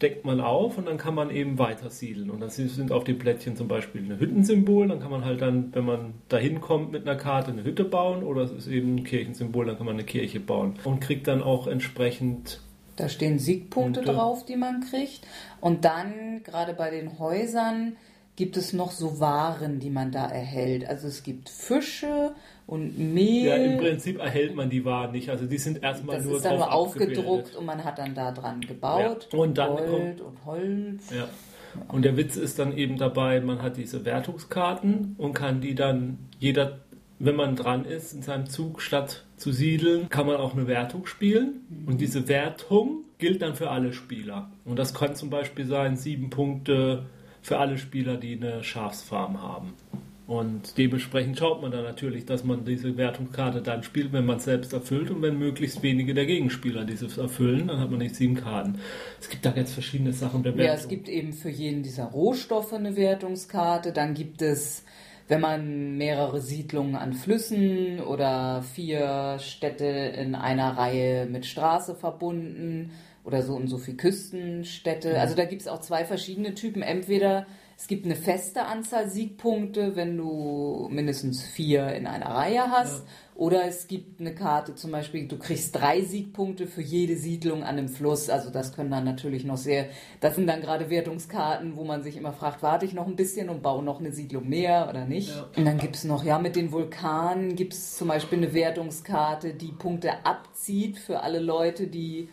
[0.01, 2.29] deckt man auf und dann kann man eben weiter siedeln.
[2.29, 5.73] Und dann sind auf dem Plättchen zum Beispiel ein Hüttensymbol, dann kann man halt dann,
[5.73, 9.03] wenn man dahin kommt mit einer Karte, eine Hütte bauen oder es ist eben ein
[9.03, 12.61] Kirchensymbol, dann kann man eine Kirche bauen und kriegt dann auch entsprechend
[12.95, 14.13] da stehen Siegpunkte Punkte.
[14.13, 15.25] drauf, die man kriegt.
[15.61, 17.95] Und dann, gerade bei den Häusern,
[18.35, 20.87] gibt es noch so Waren, die man da erhält.
[20.87, 22.33] Also es gibt Fische
[22.69, 23.47] und Mehl.
[23.47, 25.29] Ja, im Prinzip erhält man die Waren nicht.
[25.29, 28.31] Also die sind erstmal das nur ist dann nur aufgedruckt und man hat dann da
[28.31, 29.27] dran gebaut.
[29.31, 29.39] Ja.
[29.39, 31.09] Und dann Gold und Holz.
[31.09, 31.27] Ja.
[31.87, 36.19] Und der Witz ist dann eben dabei, man hat diese Wertungskarten und kann die dann
[36.37, 36.79] jeder,
[37.17, 41.07] wenn man dran ist, in seinem Zug statt zu siedeln, kann man auch eine Wertung
[41.07, 41.85] spielen.
[41.87, 44.51] Und diese Wertung gilt dann für alle Spieler.
[44.63, 47.05] Und das kann zum Beispiel sein, sieben Punkte
[47.41, 49.73] für alle Spieler, die eine Schafsfarm haben.
[50.29, 54.43] Und dementsprechend schaut man dann natürlich, dass man diese Wertungskarte dann spielt, wenn man es
[54.43, 58.35] selbst erfüllt und wenn möglichst wenige der Gegenspieler dieses erfüllen, dann hat man nicht sieben
[58.35, 58.79] Karten.
[59.19, 60.67] Es gibt da jetzt verschiedene Sachen der Wertung.
[60.67, 63.91] Ja, es gibt eben für jeden dieser Rohstoffe eine Wertungskarte.
[63.91, 64.83] Dann gibt es,
[65.29, 72.91] wenn man mehrere Siedlungen an Flüssen oder vier Städte in einer Reihe mit Straße verbunden
[73.23, 75.19] oder so und so viele Küstenstädte.
[75.19, 76.83] Also da gibt es auch zwei verschiedene Typen.
[76.83, 77.47] Entweder
[77.79, 83.05] es gibt eine feste Anzahl Siegpunkte, wenn du mindestens vier in einer Reihe hast.
[83.35, 87.77] Oder es gibt eine Karte, zum Beispiel, du kriegst drei Siegpunkte für jede Siedlung an
[87.77, 88.29] einem Fluss.
[88.29, 89.85] Also das können dann natürlich noch sehr,
[90.19, 93.47] das sind dann gerade Wertungskarten, wo man sich immer fragt, warte ich noch ein bisschen
[93.47, 95.29] und baue noch eine Siedlung mehr oder nicht.
[95.29, 95.47] Ja.
[95.55, 99.53] Und dann gibt es noch, ja, mit den Vulkanen gibt es zum Beispiel eine Wertungskarte,
[99.53, 102.27] die Punkte abzieht für alle Leute, die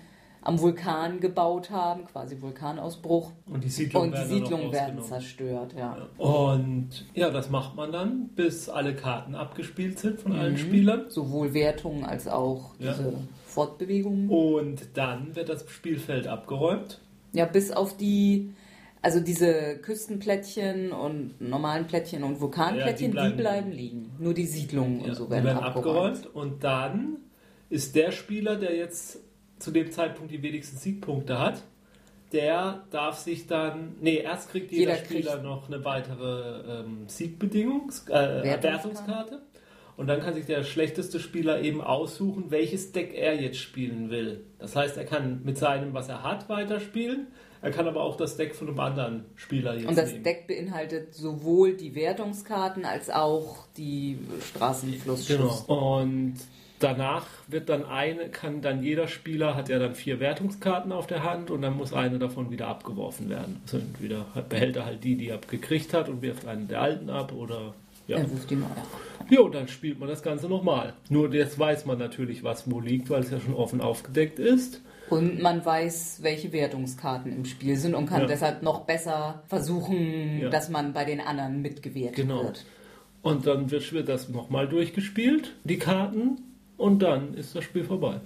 [0.47, 3.33] am Vulkan gebaut haben, quasi Vulkanausbruch.
[3.51, 5.97] Und die Siedlungen Und die werden Siedlungen werden zerstört, ja.
[6.19, 10.39] Und ja, das macht man dann, bis alle Karten abgespielt sind von Mhm.
[10.39, 11.05] allen Spielern.
[11.09, 12.93] Sowohl Wertungen als auch Ja.
[12.93, 13.15] diese
[13.47, 14.29] Fortbewegungen.
[14.31, 17.01] Und dann wird das Spielfeld abgeräumt.
[17.33, 18.53] Ja, bis auf die,
[19.03, 24.11] also diese Küstenplättchen und normalen Plättchen und Vulkanplättchen, Ja, die die, bleiben bleiben liegen.
[24.21, 26.19] Nur die Siedlungen Ja, und so werden, werden abgeräumt.
[26.27, 26.37] abgeräumt.
[26.37, 27.17] Und dann
[27.69, 29.19] ist der Spieler, der jetzt
[29.59, 31.63] zu dem Zeitpunkt die wenigsten Siegpunkte hat,
[32.33, 33.95] der darf sich dann.
[34.01, 38.63] Nee, erst kriegt jeder, Jeder kriegt- Spieler noch eine weitere ähm, Siegbedingung, äh, Wertungskarte.
[38.63, 39.43] Wertungskarte.
[39.97, 44.45] Und dann kann sich der schlechteste Spieler eben aussuchen, welches Deck er jetzt spielen will.
[44.59, 47.29] Das heißt, er kann mit seinem, was er hat, weiterspielen.
[47.63, 50.25] Er kann aber auch das Deck von einem anderen Spieler jetzt Und das nehmen.
[50.25, 54.19] Deck beinhaltet sowohl die Wertungskarten als auch die
[54.51, 55.67] Straßenflussschuss.
[55.67, 56.01] Genau.
[56.01, 56.35] Und
[56.79, 61.23] danach wird dann eine, kann dann jeder Spieler hat ja dann vier Wertungskarten auf der
[61.23, 63.61] Hand und dann muss eine davon wieder abgeworfen werden.
[63.65, 67.11] Also entweder behält er halt die, die er gekriegt hat und wirft einen der alten
[67.11, 67.75] ab oder
[68.09, 68.19] ja.
[68.19, 68.69] Er wirft die neue.
[69.31, 70.93] Ja, und dann spielt man das Ganze nochmal.
[71.09, 74.81] Nur jetzt weiß man natürlich, was wo liegt, weil es ja schon offen aufgedeckt ist.
[75.11, 78.27] Und man weiß, welche Wertungskarten im Spiel sind und kann Ja.
[78.29, 80.51] deshalb noch besser versuchen, Ja.
[80.51, 82.45] dass man bei den anderen mitgewertet Genau.
[82.45, 82.65] wird.
[83.23, 86.39] Und dann wird das nochmal durchgespielt, die Karten,
[86.77, 88.21] und dann ist das Spiel vorbei.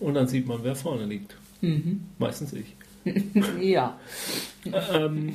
[0.00, 1.36] Und dann sieht man, wer vorne liegt.
[1.60, 2.06] Mhm.
[2.18, 2.74] Meistens ich.
[3.60, 3.98] ja.
[4.92, 5.34] Ähm,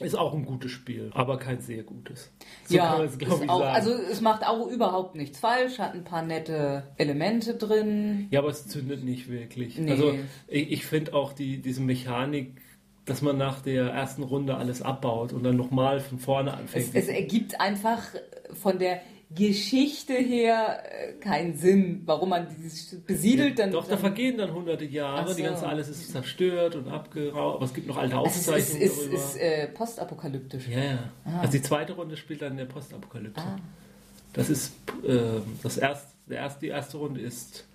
[0.00, 2.30] ist auch ein gutes Spiel, aber kein sehr gutes.
[2.66, 3.62] So ja, es, auch, sagen.
[3.62, 8.26] also es macht auch überhaupt nichts falsch, hat ein paar nette Elemente drin.
[8.30, 9.78] ja, aber es zündet nicht wirklich.
[9.78, 9.92] Nee.
[9.92, 10.14] Also
[10.48, 12.60] ich, ich finde auch die, diese Mechanik,
[13.04, 16.94] dass man nach der ersten Runde alles abbaut und dann nochmal von vorne Es, anfängt.
[16.94, 18.02] es ergibt einfach
[18.52, 19.00] von der
[19.34, 23.72] Geschichte her äh, keinen Sinn, warum man dieses besiedelt, dann.
[23.72, 25.34] Doch, da dann vergehen dann hunderte Jahre, so.
[25.34, 28.48] die ganze alles ist zerstört und abgeraubt, aber es gibt noch alte also es ist,
[28.48, 30.68] Aufzeichnungen ist, ist äh, postapokalyptisch.
[30.68, 30.98] Ja, ja.
[31.24, 31.40] Ah.
[31.40, 33.40] Also die zweite Runde spielt dann in der Postapokalypse.
[33.40, 33.58] Ah.
[34.34, 34.74] Das ist
[35.06, 37.66] äh, das erst, der erst, die erste Runde ist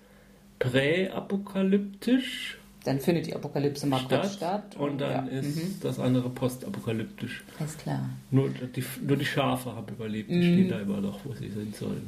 [0.58, 4.74] präapokalyptisch Dann findet die Apokalypse mal kurz statt.
[4.76, 5.32] und dann ja.
[5.40, 5.74] ist Mhm.
[5.82, 7.44] das andere postapokalyptisch.
[7.58, 8.08] Alles klar.
[8.30, 10.42] Nur die, nur die Schafe haben überlebt, die Mhm.
[10.42, 12.06] stehen da immer noch, wo sie sind sollen.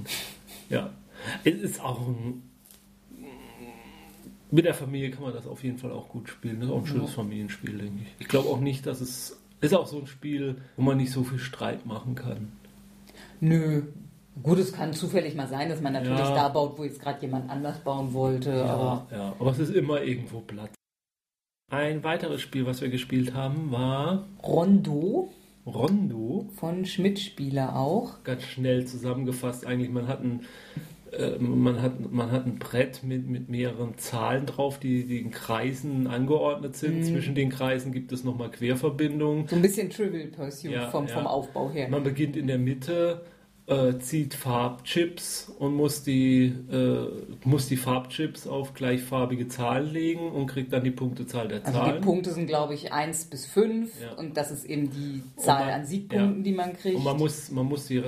[0.70, 0.90] Ja.
[1.44, 2.42] Es ist auch ein.
[4.50, 6.56] Mit der Familie kann man das auf jeden Fall auch gut spielen.
[6.60, 7.12] Das ist auch ein schönes.
[7.12, 8.08] Familienspiel, denke ich.
[8.20, 9.38] Ich glaube auch nicht, dass es.
[9.62, 12.50] Ist auch so ein Spiel, wo man nicht so viel Streit machen kann.
[13.40, 13.82] Nö.
[14.42, 16.34] Gut, es kann zufällig mal sein, dass man natürlich Ja.
[16.34, 19.74] da baut, wo jetzt gerade jemand anders bauen wollte, aber Ja, ja, aber es ist
[19.74, 20.72] immer irgendwo Platz.
[21.70, 25.30] Ein weiteres Spiel, was wir gespielt haben, war Rondo
[25.66, 26.48] Rondo.
[26.56, 28.24] von Schmidt-Spieler auch.
[28.24, 30.40] Ganz schnell zusammengefasst, eigentlich, man hat ein,
[31.12, 35.30] äh, man hat, man hat ein Brett mit, mit mehreren Zahlen drauf, die, die in
[35.30, 37.00] Kreisen angeordnet sind.
[37.00, 37.04] Mhm.
[37.04, 39.46] Zwischen den Kreisen gibt es nochmal Querverbindungen.
[39.46, 41.14] So ein bisschen Trivial Pursuit Ja, vom, ja.
[41.14, 41.88] vom Aufbau her.
[41.88, 43.22] Man beginnt in der Mitte
[43.66, 47.06] äh, zieht Farbchips und muss die, äh,
[47.44, 51.94] muss die Farbchips auf gleichfarbige Zahlen legen und kriegt dann die Punktezahl der Also Zahlen.
[51.96, 54.14] die Punkte sind, glaube ich, 1 bis 5 Ja.
[54.14, 56.42] und das ist eben die Zahl man- an Siegpunkten, ja.
[56.42, 56.96] die man kriegt.
[56.96, 58.02] Und man muss, man muss die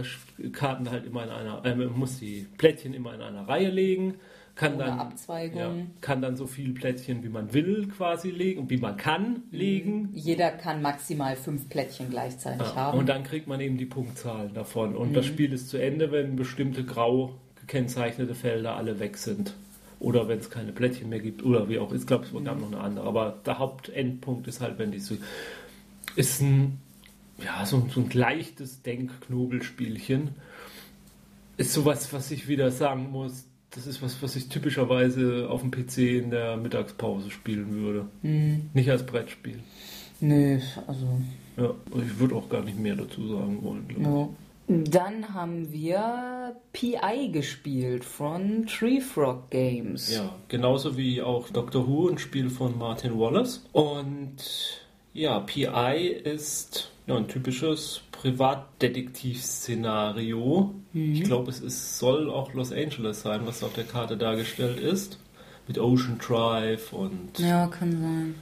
[0.52, 4.14] Karten halt immer in einer, äh, man muss die Plättchen immer in einer Reihe legen,
[4.54, 5.58] kann dann, Abzweigung.
[5.58, 9.42] ja, kann dann so viele Plättchen wie man will quasi legen und wie man kann
[9.50, 10.10] legen.
[10.12, 12.98] Jeder kann maximal fünf Plättchen gleichzeitig Ja, haben.
[12.98, 14.94] und dann kriegt man eben die Punktzahlen davon.
[14.94, 19.54] Und das Spiel ist zu Ende, wenn bestimmte grau gekennzeichnete Felder alle weg sind.
[20.00, 21.42] Oder wenn es keine Plättchen mehr gibt.
[21.44, 21.92] Oder wie auch.
[21.92, 23.06] Ich glaube, es gab noch eine andere.
[23.06, 25.16] Aber der Hauptendpunkt ist halt, wenn die so.
[26.14, 26.78] Ist ein.
[27.42, 30.30] Ja, so, so ein leichtes Denk-Knobelspielchen.
[31.56, 33.46] Ist sowas, was ich wieder sagen muss.
[33.74, 38.06] Das ist was, was ich typischerweise auf dem PC in der Mittagspause spielen würde.
[38.72, 39.60] Nicht als Brettspiel.
[40.20, 41.06] Nö, also.
[41.56, 43.88] Ja, ich würde auch gar nicht mehr dazu sagen wollen.
[43.88, 44.06] glaub ich.
[44.06, 44.28] Ja.
[44.66, 50.14] Dann haben wir PI gespielt von Tree Frog Games.
[50.14, 53.62] Ja, genauso wie auch Doctor Who, ein Spiel von Martin Wallace.
[53.72, 54.36] Und
[55.12, 60.74] ja, PI ist ja, ein typisches Privatdetektiv-Szenario.
[60.92, 65.18] Ich glaube, es ist, soll auch Los Angeles sein, was auf der Karte dargestellt ist.
[65.66, 67.70] Mit Ocean Drive und Ja,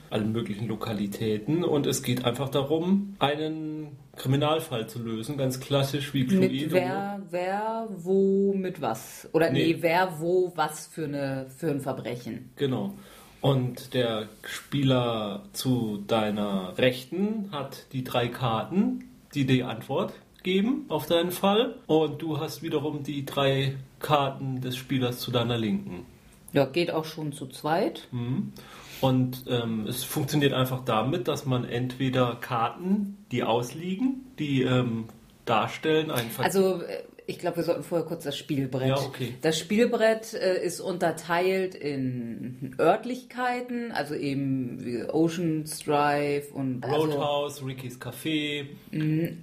[0.09, 1.63] allen möglichen Lokalitäten.
[1.63, 6.49] Und es geht einfach darum, einen Kriminalfall zu lösen, ganz klassisch wie Cluedo.
[6.51, 9.29] Mit wer, wer, wo, mit was?
[9.31, 9.77] Oder nee, Nee.
[9.79, 12.49] wer, wo, was für, eine, für ein Verbrechen.
[12.57, 12.93] Genau.
[13.39, 21.05] Und der Spieler zu deiner Rechten hat die drei Karten, die die Antwort geben auf
[21.05, 21.75] deinen Fall.
[21.87, 26.05] Und du hast wiederum die drei Karten des Spielers zu deiner Linken.
[26.51, 28.07] Ja, geht auch schon zu zweit.
[28.11, 28.51] Mhm.
[29.01, 35.05] Und ähm, es funktioniert einfach damit, dass man entweder Karten, die ausliegen, die ähm,
[35.45, 38.89] darstellen, einen Ver Also, äh, ich glaube, wir sollten vorher kurz das Spielbrett.
[38.89, 39.35] Ja, okay.
[39.41, 47.65] Das Spielbrett äh, ist unterteilt in Örtlichkeiten, also eben wie Ocean's Drive und also, Roadhouse,
[47.65, 48.65] Ricky's Café,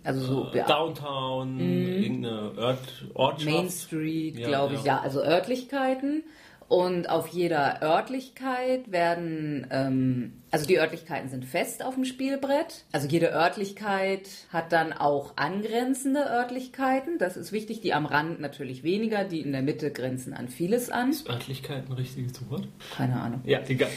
[0.05, 2.79] also so äh, ja, Downtown, irgendeine Ort,
[3.15, 3.51] Ortschaft.
[3.51, 4.97] Main Street, Ja, glaube ich, ja.
[4.97, 6.23] ja, also Örtlichkeiten.
[6.71, 12.85] Und auf jeder Örtlichkeit werden, ähm, also die Örtlichkeiten sind fest auf dem Spielbrett.
[12.93, 17.19] Also jede Örtlichkeit hat dann auch angrenzende Örtlichkeiten.
[17.19, 17.81] Das ist wichtig.
[17.81, 21.11] Die am Rand natürlich weniger, die in der Mitte grenzen an vieles an.
[21.11, 22.69] Ist Örtlichkeit ein richtiges Wort?
[22.97, 23.41] Keine Ahnung.
[23.43, 23.91] Ja, egal.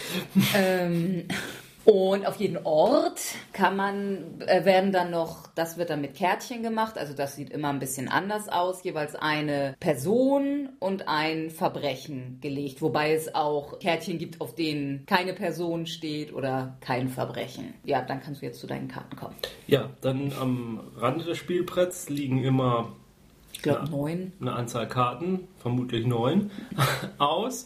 [0.56, 1.26] Ähm,
[1.86, 3.20] und auf jeden Ort
[3.52, 7.50] kann man, äh, werden dann noch, das wird dann mit Kärtchen gemacht, also das sieht
[7.50, 13.80] immer ein bisschen anders aus, jeweils eine Person und ein Verbrechen gelegt, wobei es auch
[13.80, 17.74] Kärtchen gibt, auf denen keine Person steht oder kein Verbrechen.
[17.84, 19.36] Ja, dann kannst du jetzt zu deinen Karten kommen.
[19.68, 22.94] Ja, dann am Rande des Spielbretts liegen immer
[23.52, 24.32] Ich glaube neun.
[24.40, 26.50] eine Anzahl Karten, vermutlich neun,
[27.18, 27.66] aus.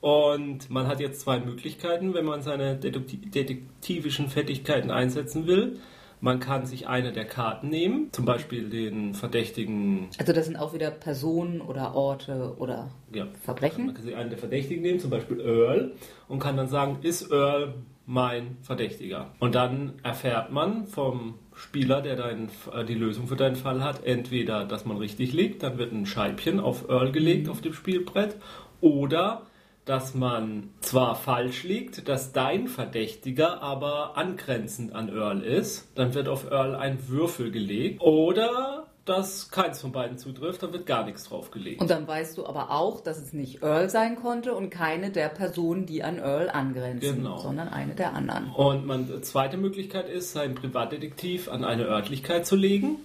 [0.00, 5.78] Und man hat jetzt zwei Möglichkeiten, wenn man seine detekti- detektivischen Fertigkeiten einsetzen will.
[6.20, 10.74] Man kann sich eine der Karten nehmen, zum Beispiel den Verdächtigen, Also das sind auch
[10.74, 13.94] wieder Personen oder Orte oder ja, man Verbrechen.
[13.94, 15.92] kann sich einen der Verdächtigen nehmen, zum Beispiel Earl,
[16.26, 19.30] und kann dann sagen, ist Earl mein Verdächtiger?
[19.38, 24.04] Und dann erfährt man vom Spieler, der deinen, äh, die Lösung für deinen Fall hat,
[24.04, 28.36] entweder, dass man richtig liegt, dann wird ein Scheibchen auf Earl gelegt auf dem Spielbrett,
[28.80, 29.42] oder
[29.88, 36.28] dass man zwar falsch liegt, dass dein Verdächtiger aber angrenzend an Earl ist, dann wird
[36.28, 41.24] auf Earl ein Würfel gelegt, oder dass keins von beiden zutrifft, dann wird gar nichts
[41.28, 41.80] drauf gelegt.
[41.80, 45.28] Und dann weißt du aber auch, dass es nicht Earl sein konnte und keine der
[45.28, 47.38] Personen, die an Earl angrenzen, Genau.
[47.38, 48.50] sondern eine der anderen.
[48.52, 52.96] Und man, zweite Möglichkeit ist, seinen Privatdetektiv an eine Örtlichkeit zu legen.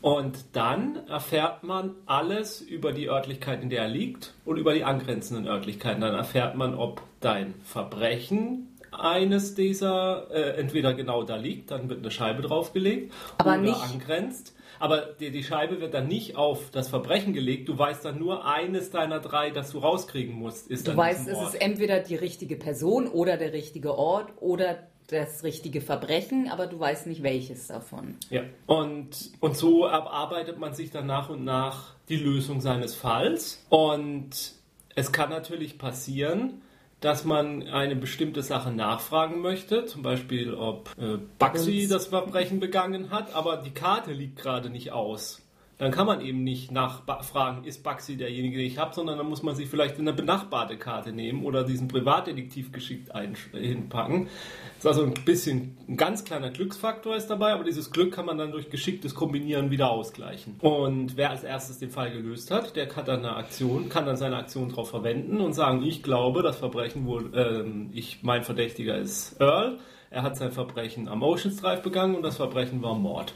[0.00, 4.84] Und dann erfährt man alles über die Örtlichkeit, in der er liegt und über die
[4.84, 6.00] angrenzenden Örtlichkeiten.
[6.00, 12.00] Dann erfährt man, ob dein Verbrechen eines dieser äh, entweder genau da liegt, dann wird
[12.00, 14.54] eine Scheibe draufgelegt Aber oder nicht- angrenzt.
[14.80, 17.68] Aber die, die Scheibe wird dann nicht auf das Verbrechen gelegt.
[17.68, 20.68] Du weißt dann nur eines deiner drei, das du rauskriegen musst.
[20.68, 24.78] Ist Du weißt, es ist entweder die richtige Person oder der richtige Ort oder
[25.08, 28.16] das richtige Verbrechen, aber du weißt nicht welches davon.
[28.30, 28.42] Ja.
[28.66, 33.64] Und, und so erarbeitet man sich dann nach und nach die Lösung seines Falls.
[33.68, 34.54] Und
[34.94, 36.62] es kann natürlich passieren,
[37.00, 43.10] dass man eine bestimmte Sache nachfragen möchte, zum Beispiel ob äh, Baxi das Verbrechen begangen
[43.10, 45.42] hat, aber die Karte liegt gerade nicht aus.
[45.80, 49.42] Dann kann man eben nicht nachfragen, ist Baxi derjenige, den ich habe, sondern dann muss
[49.42, 53.08] man sich vielleicht in eine benachbarte Karte nehmen oder diesen Privatdetektiv geschickt
[53.52, 54.28] hinpacken.
[54.74, 58.26] Das ist also ein bisschen ein ganz kleiner Glücksfaktor ist dabei, aber dieses Glück kann
[58.26, 60.56] man dann durch geschicktes Kombinieren wieder ausgleichen.
[60.60, 64.18] Und wer als erstes den Fall gelöst hat, der hat dann eine Aktion, kann dann
[64.18, 68.98] seine Aktion darauf verwenden und sagen, ich glaube, das Verbrechen wohl, äh, ich, mein Verdächtiger
[68.98, 69.78] ist Earl.
[70.10, 73.32] Er hat sein Verbrechen am Oceans Drive begangen und das Verbrechen war Mord.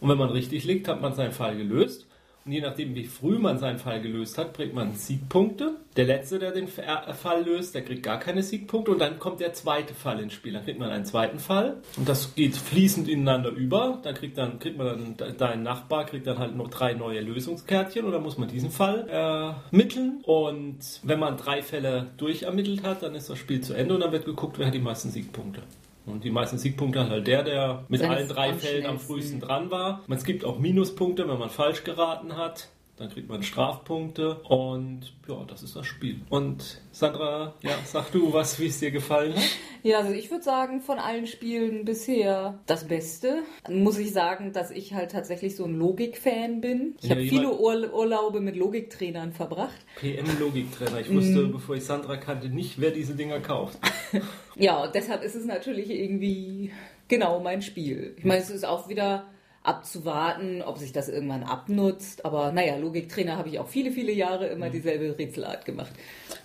[0.00, 2.08] Und wenn man richtig liegt, hat man seinen Fall gelöst.
[2.48, 5.76] Und je nachdem, wie früh man seinen Fall gelöst hat, kriegt man Siegpunkte.
[5.96, 8.90] Der Letzte, der den äh, Fall löst, der kriegt gar keine Siegpunkte.
[8.90, 10.54] Und dann kommt der zweite Fall ins Spiel.
[10.54, 11.76] Dann kriegt man einen zweiten Fall.
[11.98, 13.98] Und das geht fließend ineinander über.
[14.02, 18.06] Dann kriegt, dann, kriegt man dann, dein Nachbar kriegt dann halt noch drei neue Lösungskärtchen.
[18.06, 20.22] Und dann muss man diesen Fall ermitteln.
[20.22, 23.94] Und wenn man drei Fälle durchermittelt hat, dann ist das Spiel zu Ende.
[23.94, 25.60] Und dann wird geguckt, wer hat die meisten Siegpunkte.
[26.08, 29.40] Und die meisten Siegpunkte hat halt der, der mit Seines allen drei Fällen am frühesten
[29.40, 30.04] dran war.
[30.08, 32.68] Es gibt auch Minuspunkte, wenn man falsch geraten hat.
[32.98, 36.20] Dann kriegt man Strafpunkte und ja, das ist das Spiel.
[36.30, 39.44] Und Sandra, ja, sag du was, wie es dir gefallen hat?
[39.84, 43.44] Ja, also ich würde sagen, von allen Spielen bisher das Beste.
[43.68, 46.96] Muss ich sagen, dass ich halt tatsächlich so ein Logik-Fan bin.
[47.00, 49.78] Ich ja, habe viele Ur Urlaube mit Logiktrainern verbracht.
[50.00, 51.00] PM-Logiktrainer.
[51.00, 51.52] Ich wusste, mm.
[51.52, 53.78] bevor ich Sandra kannte, nicht, wer diese Dinger kauft.
[54.56, 56.72] ja, deshalb ist es natürlich irgendwie
[57.06, 58.14] genau mein Spiel.
[58.18, 59.26] Ich meine, es ist auch wieder
[59.68, 62.24] abzuwarten, ob sich das irgendwann abnutzt.
[62.24, 64.72] Aber naja, Logiktrainer habe ich auch viele, viele Jahre immer mhm.
[64.72, 65.92] dieselbe Rätselart gemacht.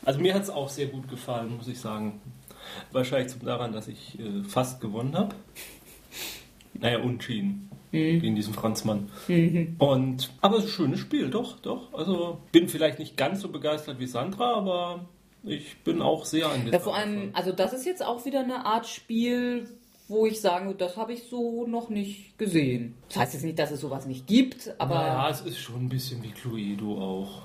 [0.04, 2.22] Also mir hat es auch sehr gut gefallen, muss ich sagen.
[2.92, 5.36] Wahrscheinlich daran, dass ich äh, fast gewonnen habe.
[6.74, 7.70] Naja, unschieden.
[7.92, 8.20] Mhm.
[8.20, 9.10] Gegen diesen Franzmann.
[9.28, 9.76] Mhm.
[9.78, 11.94] Und, aber es ist ein schönes Spiel, doch, doch.
[11.94, 15.06] Also bin vielleicht nicht ganz so begeistert wie Sandra, aber
[15.44, 16.74] ich bin auch sehr angetan.
[16.74, 19.70] Ja, vor allem, also das ist jetzt auch wieder eine Art Spiel,
[20.08, 22.96] wo ich sagen das habe ich so noch nicht gesehen.
[23.10, 24.96] Das heißt jetzt nicht, dass es sowas nicht gibt, aber.
[24.96, 27.44] Ja, es ist schon ein bisschen wie Cluedo auch.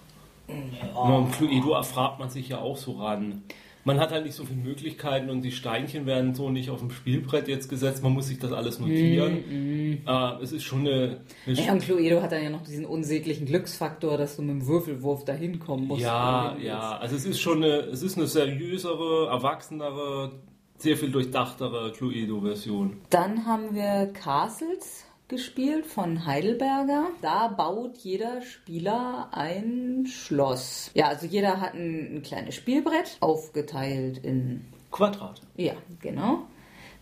[0.48, 1.00] Ja.
[1.00, 3.42] Und Cluedo erfragt man sich ja auch so ran.
[3.84, 6.90] Man hat halt nicht so viele Möglichkeiten und die Steinchen werden so nicht auf dem
[6.90, 8.02] Spielbrett jetzt gesetzt.
[8.02, 9.44] Man muss sich das alles notieren.
[9.48, 9.98] Mm, mm.
[10.06, 11.20] Äh, es ist schon eine.
[11.46, 14.66] eine ja, und Cluedo hat dann ja noch diesen unsäglichen Glücksfaktor, dass du mit dem
[14.66, 16.02] Würfelwurf dahin kommen musst.
[16.02, 16.98] Ja, ja.
[16.98, 20.32] Also es ist schon eine, es ist eine seriösere, erwachsenere
[20.78, 22.98] sehr viel durchdachtere Cluedo-Version.
[23.10, 27.08] Dann haben wir Castles gespielt von Heidelberger.
[27.20, 30.90] Da baut jeder Spieler ein Schloss.
[30.94, 35.42] Ja, also jeder hat ein, ein kleines Spielbrett, aufgeteilt in Quadrat.
[35.56, 36.46] Ja, genau.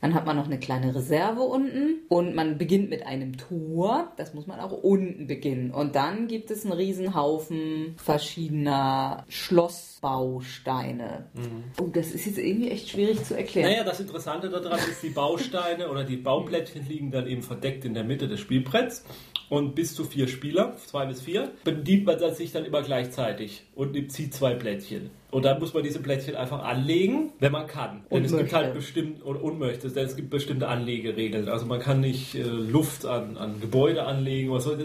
[0.00, 4.12] Dann hat man noch eine kleine Reserve unten und man beginnt mit einem Tor.
[4.16, 5.70] Das muss man auch unten beginnen.
[5.70, 9.24] Und dann gibt es einen Riesenhaufen verschiedener
[9.96, 11.26] Schlossbausteine.
[11.34, 11.64] Mhm.
[11.80, 13.70] Oh, das ist jetzt irgendwie echt schwierig zu erklären.
[13.70, 17.94] Naja, das Interessante daran ist, die Bausteine oder die Bauplättchen liegen dann eben verdeckt in
[17.94, 19.04] der Mitte des Spielbretts
[19.48, 24.10] und bis zu vier Spieler, zwei bis vier, bedient man sich dann immer gleichzeitig und
[24.10, 25.10] zieht zwei Plättchen.
[25.30, 28.04] Und dann muss man diese Plättchen einfach anlegen, wenn man kann.
[28.10, 28.44] Denn und es möchte.
[28.44, 31.48] gibt halt bestimmt, und, und möchte, denn es gibt bestimmte Anlegeregeln.
[31.48, 34.76] Also man kann nicht äh, Luft an, an Gebäude anlegen oder so.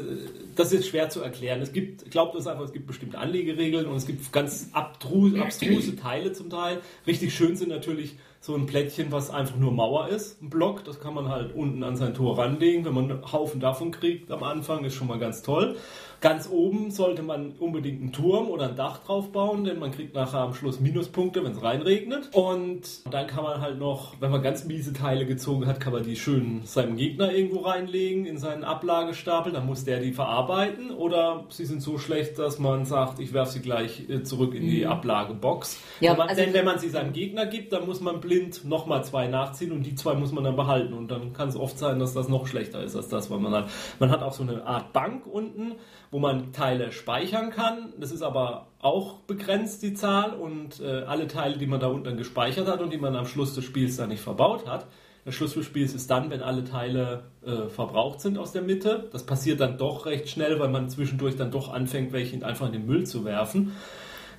[0.56, 1.62] Das ist schwer zu erklären.
[1.62, 4.70] Es gibt, glaubt uns einfach, es gibt bestimmte Anlegeregeln und es gibt ganz
[5.02, 6.82] abstruse, abstruse Teile zum Teil.
[7.08, 10.84] Richtig schön sind natürlich so ein Plättchen, was einfach nur Mauer ist, ein Block.
[10.84, 12.86] Das kann man halt unten an sein Tor ranlegen.
[12.86, 15.76] Wenn man einen Haufen davon kriegt am Anfang, ist schon mal ganz toll.
[16.22, 20.14] Ganz oben sollte man unbedingt einen Turm oder ein Dach drauf bauen, denn man kriegt
[20.14, 22.30] nachher am Schluss Minuspunkte, wenn es reinregnet.
[22.34, 26.04] Und dann kann man halt noch, wenn man ganz miese Teile gezogen hat, kann man
[26.04, 29.52] die schön seinem Gegner irgendwo reinlegen in seinen Ablagestapel.
[29.52, 30.92] Dann muss der die verarbeiten.
[30.92, 34.68] Oder sie sind so schlecht, dass man sagt, ich werfe sie gleich äh, zurück in
[34.68, 34.92] die mhm.
[34.92, 35.82] Ablagebox.
[36.02, 39.04] Ja, man, also denn wenn man sie seinem Gegner gibt, dann muss man blind nochmal
[39.04, 40.94] zwei nachziehen und die zwei muss man dann behalten.
[40.94, 43.54] Und dann kann es oft sein, dass das noch schlechter ist als das, weil man
[43.54, 43.72] hat.
[43.98, 45.78] Man hat auch so eine Art Bank unten
[46.12, 47.94] wo man Teile speichern kann.
[47.98, 50.34] Das ist aber auch begrenzt, die Zahl.
[50.34, 53.56] Und äh, alle Teile, die man da unten gespeichert hat und die man am Schluss
[53.56, 54.88] des Spiels dann nicht verbaut hat.
[55.26, 59.08] Der Schluss des Spiels ist dann, wenn alle Teile äh, verbraucht sind aus der Mitte.
[59.12, 62.74] Das passiert dann doch recht schnell, weil man zwischendurch dann doch anfängt, welche einfach in
[62.74, 63.72] den Müll zu werfen.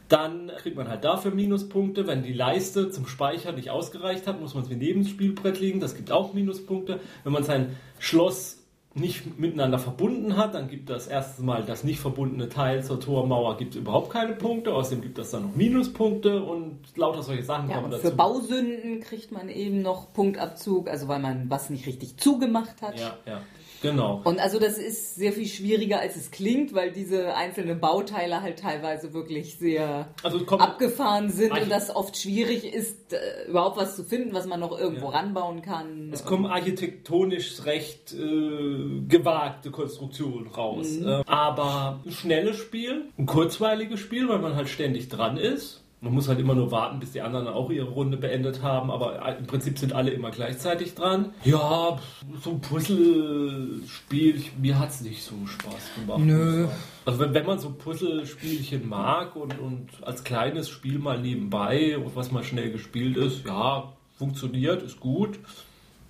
[0.08, 2.06] Dann kriegt man halt dafür Minuspunkte.
[2.06, 5.80] Wenn die Leiste zum Speichern nicht ausgereicht hat, muss man es neben das Spielbrett legen.
[5.80, 7.00] Das gibt auch Minuspunkte.
[7.24, 8.61] Wenn man sein Schloss
[8.94, 13.56] nicht miteinander verbunden hat, dann gibt das erste Mal das nicht verbundene Teil zur Tormauer
[13.56, 17.76] gibt überhaupt keine Punkte, außerdem gibt es dann noch Minuspunkte und lauter solche Sachen ja,
[17.76, 18.08] kommen dazu.
[18.08, 22.98] Für Bausünden kriegt man eben noch Punktabzug, also weil man was nicht richtig zugemacht hat.
[22.98, 23.40] Ja, ja.
[23.82, 24.22] Genau.
[24.24, 28.60] Und also das ist sehr viel schwieriger, als es klingt, weil diese einzelnen Bauteile halt
[28.60, 34.04] teilweise wirklich sehr also abgefahren sind und das oft schwierig ist, äh, überhaupt was zu
[34.04, 35.18] finden, was man noch irgendwo ja.
[35.18, 36.10] ranbauen kann.
[36.12, 40.88] Es kommen architektonisch recht äh, gewagte Konstruktion raus.
[41.00, 41.08] Mhm.
[41.08, 45.81] Äh, aber ein schnelles Spiel, ein kurzweiliges Spiel, weil man halt ständig dran ist.
[46.02, 49.38] Man muss halt immer nur warten, bis die anderen auch ihre Runde beendet haben, aber
[49.38, 51.32] im Prinzip sind alle immer gleichzeitig dran.
[51.44, 51.96] Ja,
[52.42, 56.18] so ein Puzzlespiel, mir hat es nicht so Spaß gemacht.
[56.18, 56.66] Nö.
[57.04, 62.16] Also wenn, wenn man so Puzzlespielchen mag und, und als kleines Spiel mal nebenbei und
[62.16, 65.38] was mal schnell gespielt ist, ja, funktioniert, ist gut.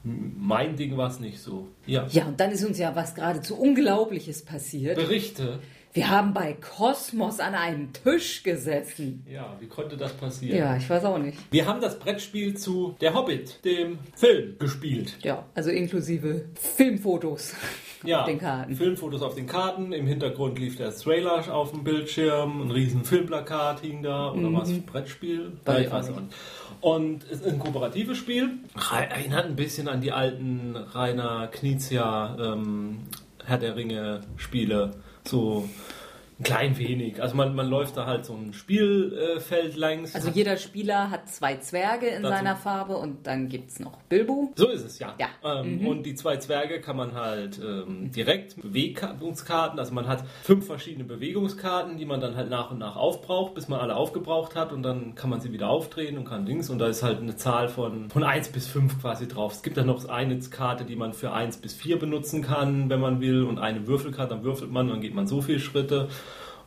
[0.05, 1.68] Mein Ding war es nicht so.
[1.86, 2.07] Ja.
[2.11, 4.97] ja, und dann ist uns ja was geradezu Unglaubliches passiert.
[4.97, 5.61] Berichte.
[5.95, 9.26] Wir haben bei Kosmos an einem Tisch gesessen.
[9.30, 10.57] Ja, wie konnte das passieren?
[10.57, 11.36] Ja, ich weiß auch nicht.
[11.51, 15.18] Wir haben das Brettspiel zu Der Hobbit, dem Film, gespielt.
[15.22, 17.53] Ja, also inklusive Filmfotos
[18.05, 18.74] ja, auf den Karten.
[18.74, 19.93] Filmfotos auf den Karten.
[19.93, 22.62] Im Hintergrund lief der Trailer auf dem Bildschirm.
[22.62, 24.32] Ein riesen Filmplakat hing da.
[24.32, 24.57] Oder mhm.
[24.57, 24.72] was?
[24.72, 25.53] Brettspiel?
[25.66, 26.34] Ja, ich weiß auch nicht.
[26.80, 28.61] Und es ist ein kooperatives Spiel.
[28.90, 33.01] Erinnert ein bisschen an die alten Rainer Knizia ähm,
[33.45, 34.93] Herr der Ringe Spiele
[35.25, 35.68] so
[36.39, 37.20] ein klein wenig.
[37.20, 40.14] Also man, man läuft da halt so ein Spielfeld längs.
[40.14, 44.53] Also jeder Spieler hat zwei Zwerge in seiner Farbe und dann gibt es noch Bilbo.
[44.57, 45.14] So ist es, ja.
[45.18, 45.28] ja.
[45.45, 45.87] Ähm, mhm.
[45.87, 51.05] Und die zwei Zwerge kann man halt ähm, direkt Bewegungskarten, also man hat fünf verschiedene
[51.05, 54.83] Bewegungskarten, die man dann halt nach und nach aufbraucht, bis man alle aufgebraucht hat und
[54.83, 57.68] dann kann man sie wieder aufdrehen und kann Dings und da ist halt eine Zahl
[57.68, 59.53] von, von 1 bis 5 quasi drauf.
[59.53, 63.01] Es gibt dann noch eine Karte, die man für 1 bis 4 benutzen kann, wenn
[63.01, 66.09] man will und eine Würfelkarte, dann würfelt man dann geht man so viele Schritte.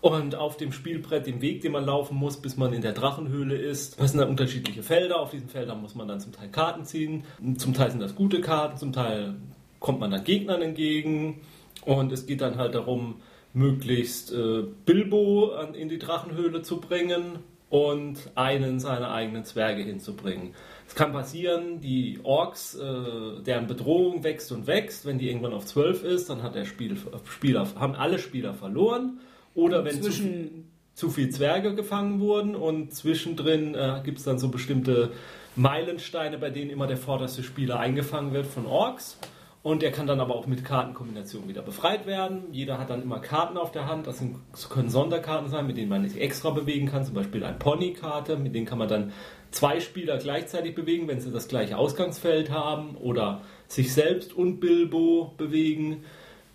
[0.06, 3.56] Und auf dem Spielbrett den Weg, den man laufen muss, bis man in der Drachenhöhle
[3.56, 3.99] ist.
[3.99, 5.20] Das sind dann unterschiedliche Felder.
[5.20, 7.24] Auf diesen Feldern muss man dann zum Teil Karten ziehen.
[7.58, 9.34] Zum Teil sind das gute Karten, zum Teil
[9.80, 11.41] kommt man dann Gegnern entgegen.
[11.86, 13.16] Und es geht dann halt darum,
[13.53, 17.39] möglichst äh, Bilbo an, in die Drachenhöhle zu bringen
[17.72, 20.53] und einen seiner eigenen Zwerge hinzubringen.
[20.88, 25.66] Es kann passieren, die Orks, äh, deren Bedrohung wächst und wächst, wenn die irgendwann auf
[25.66, 29.20] 12 ist, dann hat der Spiel, Spieler, haben alle Spieler verloren
[29.56, 34.49] oder wenn zwischen zu, viel Zwerge gefangen wurden und zwischendrin äh, gibt es dann so
[34.49, 35.12] bestimmte
[35.56, 39.18] Meilensteine, bei denen immer der vorderste Spieler eingefangen wird von Orks.
[39.66, 42.43] Und er kann dann aber auch mit Kartenkombinationen wieder befreit werden.
[42.51, 44.06] Jeder hat dann immer Karten auf der Hand.
[44.06, 47.03] Das, sind, das können Sonderkarten sein, mit denen man sich extra bewegen kann.
[47.03, 49.12] Zum Beispiel eine Pony-Karte, mit denen kann man dann
[49.49, 52.95] zwei Spieler gleichzeitig bewegen, wenn sie das gleiche Ausgangsfeld haben.
[52.95, 56.03] Oder sich selbst und Bilbo bewegen.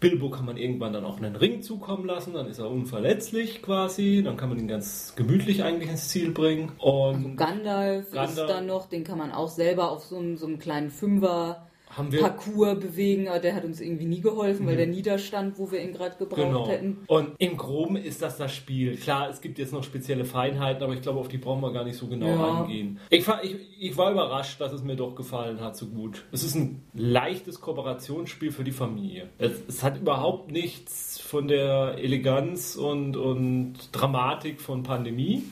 [0.00, 4.22] Bilbo kann man irgendwann dann auch einen Ring zukommen lassen, dann ist er unverletzlich quasi,
[4.24, 6.72] dann kann man ihn ganz gemütlich eigentlich ins Ziel bringen.
[6.78, 10.38] Und also Gandalf, Gandalf, ist dann noch, den kann man auch selber auf so einem,
[10.38, 14.66] so einem kleinen Fünfer haben wir Parcours bewegen, aber der hat uns irgendwie nie geholfen,
[14.66, 14.78] weil mhm.
[14.78, 16.68] der Niederstand, wo wir ihn gerade gebraucht genau.
[16.68, 16.98] hätten.
[17.08, 18.96] Und im Groben ist das das Spiel.
[18.96, 21.84] Klar, es gibt jetzt noch spezielle Feinheiten, aber ich glaube, auf die brauchen wir gar
[21.84, 22.60] nicht so genau ja.
[22.62, 23.00] eingehen.
[23.10, 26.24] Ich war, ich, ich war überrascht, dass es mir doch gefallen hat so gut.
[26.30, 29.28] Es ist ein leichtes Kooperationsspiel für die Familie.
[29.38, 35.42] Es, es hat überhaupt nichts von der Eleganz und, und Dramatik von Pandemie.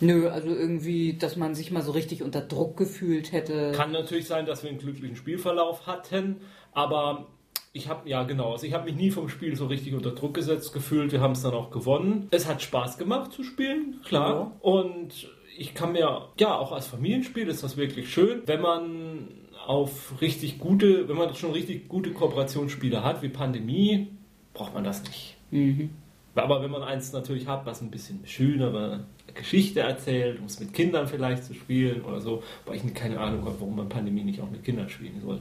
[0.00, 3.72] Nö, also irgendwie, dass man sich mal so richtig unter Druck gefühlt hätte.
[3.72, 6.36] Kann natürlich sein, dass wir einen glücklichen Spielverlauf hatten,
[6.72, 7.26] aber
[7.72, 10.34] ich habe ja genau, also ich habe mich nie vom Spiel so richtig unter Druck
[10.34, 11.12] gesetzt gefühlt.
[11.12, 12.28] Wir haben es dann auch gewonnen.
[12.30, 14.30] Es hat Spaß gemacht zu spielen, klar.
[14.30, 14.52] Ja.
[14.60, 19.28] Und ich kann mir ja auch als Familienspiel ist das wirklich schön, wenn man
[19.66, 24.08] auf richtig gute, wenn man schon richtig gute Kooperationsspiele hat wie Pandemie,
[24.54, 25.36] braucht man das nicht.
[25.50, 25.90] Mhm.
[26.38, 30.72] Aber wenn man eins natürlich hat, was ein bisschen schönere Geschichte erzählt, um es mit
[30.72, 34.40] Kindern vielleicht zu spielen oder so, weil ich keine Ahnung habe, warum man Pandemie nicht
[34.40, 35.40] auch mit Kindern spielen soll.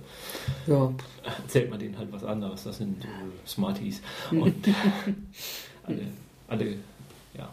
[0.68, 0.94] Ja.
[1.24, 3.10] Erzählt man denen halt was anderes, das sind so
[3.46, 4.02] Smarties.
[4.32, 4.68] Und
[5.84, 6.02] alle,
[6.48, 6.76] alle,
[7.38, 7.50] ja,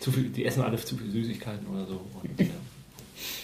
[0.00, 2.00] zu viel, die essen alle zu viel Süßigkeiten oder so.
[2.22, 2.46] Und, ja.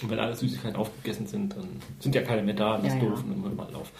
[0.03, 3.25] und wenn alle Süßigkeiten aufgegessen sind, dann sind ja keine mehr da, das ja, doof,
[3.27, 3.35] ja.
[3.35, 3.91] und dann mal auf.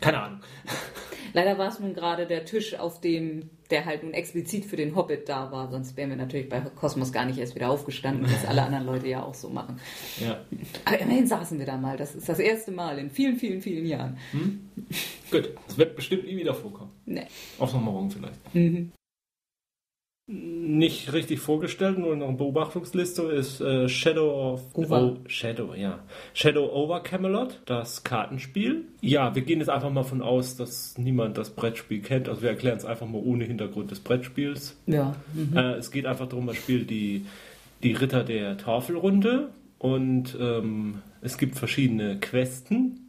[0.00, 0.40] Keine Ahnung.
[1.32, 4.94] Leider war es nun gerade der Tisch, auf dem der halt nun explizit für den
[4.94, 8.46] Hobbit da war, sonst wären wir natürlich bei Kosmos gar nicht erst wieder aufgestanden, was
[8.46, 9.80] alle anderen Leute ja auch so machen.
[10.20, 10.44] Ja.
[10.84, 11.96] Aber immerhin saßen wir da mal.
[11.96, 14.18] Das ist das erste Mal in vielen, vielen, vielen Jahren.
[14.30, 14.68] Hm?
[15.30, 16.92] Gut, das wird bestimmt nie wieder vorkommen.
[17.06, 17.26] Nee.
[17.58, 18.54] Auf noch morgen vielleicht.
[18.54, 18.92] Mhm
[20.28, 25.02] nicht richtig vorgestellt, nur in der Beobachtungsliste ist äh, Shadow of Over.
[25.02, 26.00] Oh, Shadow, ja.
[26.34, 28.86] Shadow over Camelot, das Kartenspiel.
[29.00, 32.28] Ja, wir gehen jetzt einfach mal von aus, dass niemand das Brettspiel kennt.
[32.28, 34.76] Also wir erklären es einfach mal ohne Hintergrund des Brettspiels.
[34.86, 35.14] Ja.
[35.32, 35.56] Mhm.
[35.56, 37.24] Äh, es geht einfach darum, man spielt die,
[37.84, 43.05] die Ritter der Tafelrunde und ähm, es gibt verschiedene Questen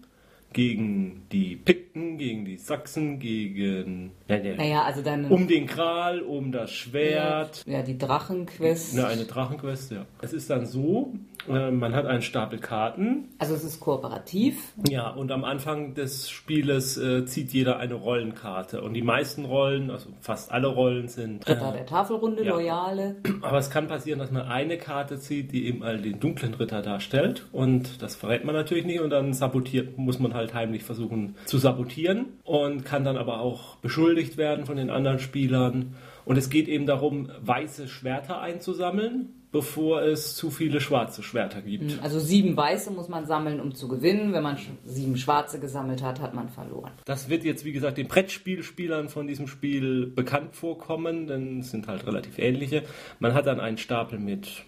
[0.54, 6.22] gegen die Pikten, gegen die Sachsen, gegen ja, ja, Naja, also dann um den Kral,
[6.22, 7.64] um das Schwert.
[7.68, 8.96] ja, die Drachenquest.
[8.96, 10.06] Ja, eine Drachenquest, ja.
[10.22, 11.14] Es ist dann so,
[11.48, 13.30] äh, man hat einen Stapel Karten.
[13.40, 14.74] Also es ist kooperativ.
[14.90, 18.82] Ja, und am Anfang des Spieles äh, zieht jeder eine Rollenkarte.
[18.82, 21.48] Und die meisten Rollen, also fast alle Rollen sind.
[21.48, 22.54] Ritter der Tafelrunde, ja.
[22.54, 23.18] Loyale.
[23.42, 26.82] Aber es kann passieren, dass man eine Karte zieht, die eben all den dunklen Ritter
[26.82, 27.46] darstellt.
[27.52, 29.00] Und das verrät man natürlich nicht.
[29.00, 32.28] Und dann sabotiert, muss man halt heimlich versuchen zu sabotieren.
[32.44, 35.96] Und kann dann aber auch beschuldigt werden von den anderen Spielern.
[36.24, 42.04] Und es geht eben darum, weiße Schwerter einzusammeln, bevor es zu viele schwarze Schwerter gibt.
[42.04, 44.34] Also sieben weiße muss man sammeln, um zu gewinnen.
[44.34, 46.92] Wenn man sieben schwarze gesammelt hat, hat man verloren.
[47.06, 51.88] Das wird jetzt, wie gesagt, den Brettspielspielern von diesem Spiel bekannt vorkommen, denn es sind
[51.88, 52.84] halt relativ ähnliche.
[53.20, 54.66] Man hat dann einen Stapel mit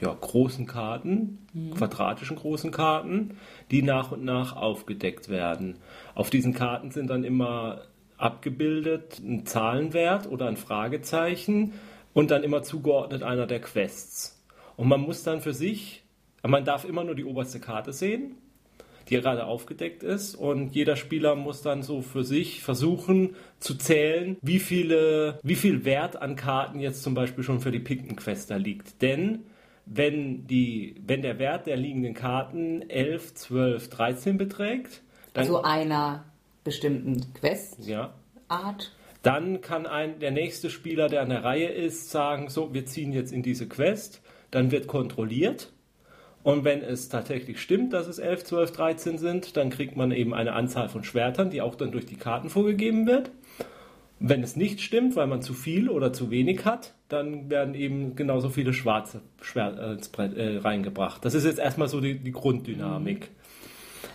[0.00, 1.38] ja, großen Karten,
[1.76, 3.36] quadratischen großen Karten,
[3.70, 5.78] die nach und nach aufgedeckt werden.
[6.14, 7.82] Auf diesen Karten sind dann immer
[8.16, 11.72] abgebildet ein Zahlenwert oder ein Fragezeichen
[12.12, 14.42] und dann immer zugeordnet einer der Quests.
[14.76, 16.04] Und man muss dann für sich,
[16.42, 18.36] man darf immer nur die oberste Karte sehen
[19.08, 20.34] die gerade aufgedeckt ist.
[20.34, 25.84] Und jeder Spieler muss dann so für sich versuchen zu zählen, wie, viele, wie viel
[25.84, 29.02] Wert an Karten jetzt zum Beispiel schon für die Pikten-Quest da liegt.
[29.02, 29.40] Denn
[29.86, 36.24] wenn, die, wenn der Wert der liegenden Karten 11, 12, 13 beträgt, dann, Also einer
[36.62, 37.86] bestimmten Questart.
[37.86, 38.14] ja,
[39.22, 43.12] dann kann ein, der nächste Spieler, der an der Reihe ist, sagen, so, wir ziehen
[43.12, 44.20] jetzt in diese Quest.
[44.50, 45.72] Dann wird kontrolliert.
[46.42, 50.34] Und wenn es tatsächlich stimmt, dass es 11, 12, 13 sind, dann kriegt man eben
[50.34, 53.30] eine Anzahl von Schwertern, die auch dann durch die Karten vorgegeben wird.
[54.20, 58.14] Wenn es nicht stimmt, weil man zu viel oder zu wenig hat, dann werden eben
[58.16, 59.22] genauso viele schwarze
[59.54, 61.24] äh, äh, reingebracht.
[61.24, 63.30] Das ist jetzt erstmal so die, die Grunddynamik.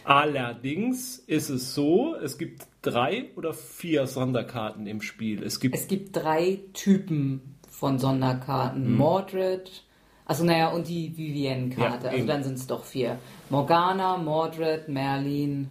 [0.04, 5.44] Allerdings ist es so, es gibt drei oder vier Sonderkarten im Spiel.
[5.44, 8.00] Es gibt Es gibt drei Typen von Mhm.
[8.00, 8.98] Sonderkarten.
[8.98, 9.84] Mordred,
[10.26, 12.08] also naja, und die Vivienne-Karte.
[12.08, 13.18] Ja, also dann sind es doch vier.
[13.50, 15.70] Morgana, Mordred, Merlin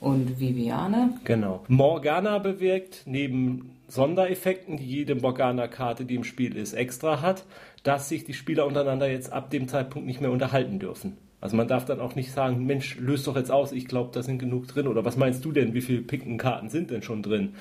[0.00, 1.18] und Viviane.
[1.24, 1.62] Genau.
[1.68, 7.44] Morgana bewirkt neben Sondereffekten, die jede Morgana-Karte, die im Spiel ist, extra hat,
[7.82, 11.18] dass sich die Spieler untereinander jetzt ab dem Zeitpunkt nicht mehr unterhalten dürfen.
[11.42, 14.22] Also man darf dann auch nicht sagen, Mensch, löst doch jetzt aus, ich glaube, da
[14.22, 14.86] sind genug drin.
[14.86, 17.54] Oder was meinst du denn, wie viele Pinkenkarten sind denn schon drin?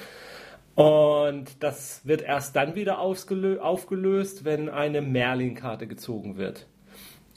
[0.76, 6.66] Und das wird erst dann wieder aufgelöst, wenn eine Merlin-Karte gezogen wird.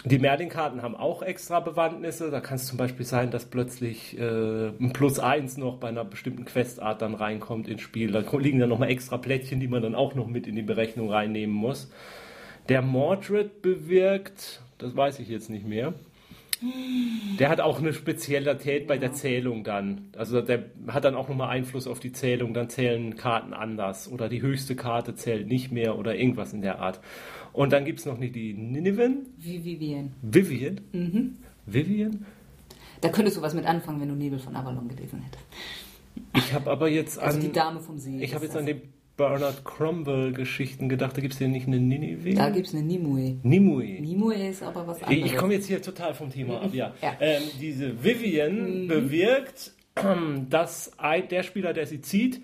[0.06, 2.30] Die Merlin-Karten haben auch extra Bewandtnisse.
[2.30, 6.04] Da kann es zum Beispiel sein, dass plötzlich äh, ein Plus 1 noch bei einer
[6.04, 8.12] bestimmten Questart dann reinkommt ins Spiel.
[8.12, 11.10] Da liegen dann nochmal extra Plättchen, die man dann auch noch mit in die Berechnung
[11.10, 11.90] reinnehmen muss.
[12.68, 15.94] Der Mordred bewirkt, das weiß ich jetzt nicht mehr.
[17.38, 20.08] Der hat auch eine Spezialität bei der Zählung dann.
[20.16, 22.54] Also der hat dann auch nochmal Einfluss auf die Zählung.
[22.54, 24.10] Dann zählen Karten anders.
[24.10, 27.00] Oder die höchste Karte zählt nicht mehr oder irgendwas in der Art.
[27.52, 29.26] Und dann gibt es noch nicht die Niven.
[29.38, 30.10] Vivienne.
[30.22, 30.80] Vivian?
[30.92, 31.36] Mhm.
[31.66, 32.24] Vivian?
[33.00, 35.44] Da könntest du was mit anfangen, wenn du Nebel von Avalon gelesen hättest.
[36.36, 37.52] Ich habe aber jetzt Also die an.
[37.52, 38.22] Dame vom See.
[38.22, 38.76] Ich habe jetzt an das.
[39.16, 41.16] Bernard Cromwell-Geschichten gedacht.
[41.16, 42.34] Da gibt es ja nicht eine Ninive?
[42.34, 43.38] Da gibt es eine Nimue.
[43.42, 44.00] Nimue.
[44.00, 45.24] Nimue ist aber was anderes.
[45.24, 46.94] Ich komme jetzt hier total vom Thema ab, ja.
[47.02, 47.16] Ja.
[47.20, 49.72] Ähm, diese Vivian bewirkt,
[50.50, 50.92] dass
[51.30, 52.40] der Spieler, der sie zieht,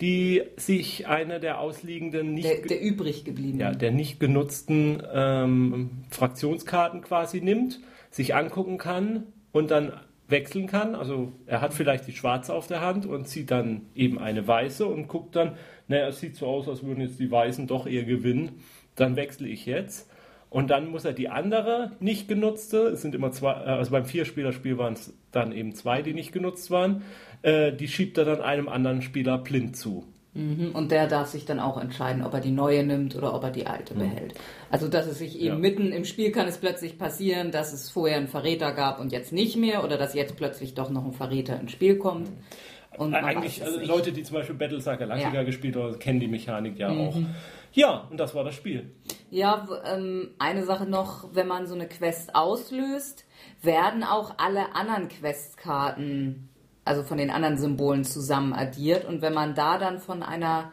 [0.00, 3.60] die sich eine der ausliegenden nicht der, der übrig geblieben.
[3.60, 9.92] ja, der nicht genutzten ähm, Fraktionskarten quasi nimmt, sich angucken kann und dann
[10.28, 10.94] wechseln kann.
[10.94, 14.86] Also er hat vielleicht die schwarze auf der Hand und zieht dann eben eine weiße
[14.86, 15.56] und guckt dann,
[15.88, 18.52] naja, es sieht so aus, als würden jetzt die Weißen doch eher gewinnen.
[18.96, 20.08] Dann wechsle ich jetzt.
[20.50, 24.04] Und dann muss er die andere nicht genutzte, es sind immer zwei, äh, also beim
[24.04, 27.02] Vierspielerspiel waren es dann eben zwei, die nicht genutzt waren,
[27.42, 30.04] äh, die schiebt er dann einem anderen Spieler blind zu.
[30.34, 33.42] Mhm, Und der darf sich dann auch entscheiden, ob er die neue nimmt oder ob
[33.44, 34.34] er die alte behält.
[34.70, 35.58] Also, dass es sich eben Ja.
[35.58, 39.32] mitten im Spiel kann es plötzlich passieren, dass es vorher einen Verräter gab und jetzt
[39.32, 42.28] nicht mehr oder dass jetzt plötzlich doch noch ein Verräter ins Spiel kommt.
[42.98, 43.80] Und Eigentlich also.
[43.80, 45.42] Leute, die zum Beispiel Battlestar Galactica Ja.
[45.42, 45.46] Mhm.
[45.46, 47.16] gespielt haben, kennen die Mechanik ja auch.
[47.72, 48.92] Ja, und das war das Spiel.
[49.30, 53.24] Ja, ähm, eine Sache noch, wenn man so eine Quest auslöst,
[53.62, 56.48] werden auch alle anderen Questkarten,
[56.84, 59.04] also von den anderen Symbolen zusammen addiert.
[59.04, 60.70] Und wenn man da dann von einer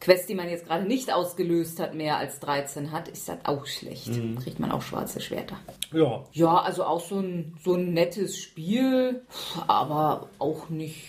[0.00, 3.64] Quest, die man jetzt gerade nicht ausgelöst hat, mehr als 13 hat, ist das auch
[3.66, 4.10] schlecht.
[4.42, 5.56] Kriegt man auch schwarze Schwerter.
[5.92, 9.22] Ja, Ja, also auch so ein, so ein nettes Spiel,
[9.66, 11.04] aber auch nicht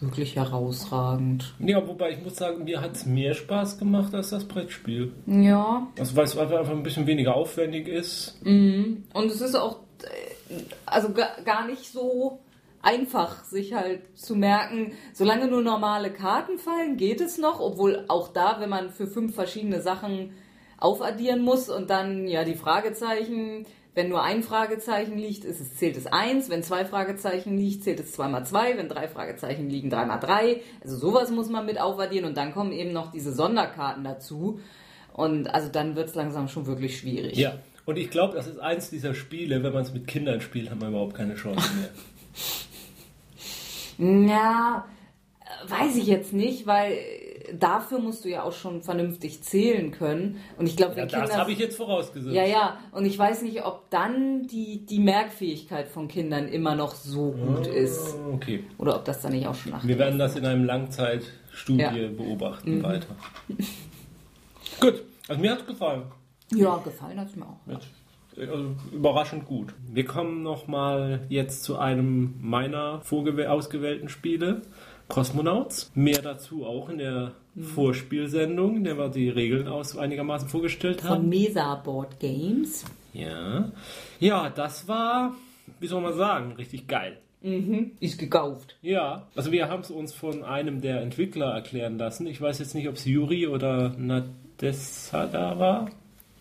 [0.00, 1.54] wirklich herausragend.
[1.58, 5.12] ja wobei ich muss sagen, mir hat es mehr Spaß gemacht als das Brettspiel.
[5.26, 8.38] Ja, Also weil es einfach ein bisschen weniger aufwendig ist.
[8.44, 10.54] Und es ist auch, äh,
[10.86, 12.38] also ga- gar nicht so
[12.82, 18.28] einfach, sich halt zu merken, solange nur normale Karten fallen, geht es noch, obwohl auch
[18.32, 20.32] da, wenn man für fünf verschiedene Sachen
[20.78, 25.96] aufaddieren muss und dann ja die Fragezeichen, wenn nur ein Fragezeichen liegt, ist es, zählt
[25.96, 30.20] es eins, wenn zwei Fragezeichen liegt, zählt es zweimal zwei, wenn drei Fragezeichen liegen, dreimal
[30.20, 30.62] drei.
[30.82, 34.60] Also sowas muss man mit aufaddieren und dann kommen eben noch diese Sonderkarten dazu.
[35.12, 37.36] Und also dann wird es langsam schon wirklich schwierig.
[37.36, 40.70] Ja, und ich glaube, das ist eins dieser Spiele, wenn man es mit Kindern spielt,
[40.70, 41.88] hat man überhaupt keine Chance mehr.
[44.02, 44.86] Ja,
[45.68, 46.96] weiß ich jetzt nicht, weil
[47.52, 50.38] dafür musst du ja auch schon vernünftig zählen können.
[50.56, 51.26] Und ich glaube, ja, Kinder.
[51.26, 52.34] Das habe ich jetzt vorausgesetzt.
[52.34, 52.78] Ja, ja.
[52.92, 57.68] Und ich weiß nicht, ob dann die, die Merkfähigkeit von Kindern immer noch so gut
[57.68, 58.16] oh, ist.
[58.34, 58.64] Okay.
[58.78, 59.86] Oder ob das dann nicht auch schon nach.
[59.86, 62.08] Wir werden das in einem Langzeitstudie ja.
[62.08, 62.82] beobachten mhm.
[62.82, 63.16] weiter.
[64.80, 65.02] gut.
[65.28, 66.02] Also mir hat es gefallen.
[66.52, 67.60] Ja, gefallen hat es mir auch.
[67.66, 67.80] Mit
[68.36, 69.74] also überraschend gut.
[69.86, 74.62] Wir kommen nochmal jetzt zu einem meiner ausgewählten Spiele.
[75.10, 75.90] Cosmonauts.
[75.94, 77.64] Mehr dazu auch in der mhm.
[77.64, 81.20] Vorspielsendung, in der wir die Regeln aus einigermaßen vorgestellt haben.
[81.20, 82.84] Von Mesa Board Games.
[83.12, 83.70] Ja.
[84.18, 85.34] Ja, das war,
[85.78, 87.18] wie soll man sagen, richtig geil.
[87.42, 88.76] Mhm, ist gekauft.
[88.82, 92.26] Ja, also wir haben es uns von einem der Entwickler erklären lassen.
[92.26, 95.90] Ich weiß jetzt nicht, ob es Yuri oder Nadessa da war.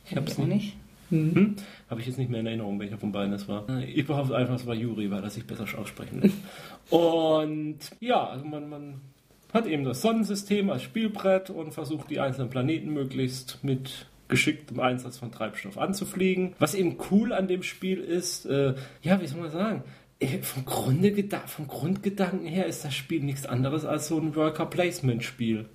[0.06, 0.76] Ich habe es nicht.
[1.10, 1.36] Mhm.
[1.36, 1.56] Hm?
[1.90, 3.66] Habe ich jetzt nicht mehr in Erinnerung, welcher von beiden das war.
[3.80, 6.36] Ich behaupte einfach, es war Juri, weil er sich besser aussprechen lässt.
[6.90, 9.02] und ja, also man, man
[9.54, 15.18] hat eben das Sonnensystem als Spielbrett und versucht die einzelnen Planeten möglichst mit geschicktem Einsatz
[15.18, 16.54] von Treibstoff anzufliegen.
[16.60, 19.84] Was eben cool an dem Spiel ist, äh, ja, wie soll man sagen,
[20.20, 21.12] äh, vom, Grunde,
[21.48, 25.66] vom Grundgedanken her ist das Spiel nichts anderes als so ein Worker-Placement-Spiel.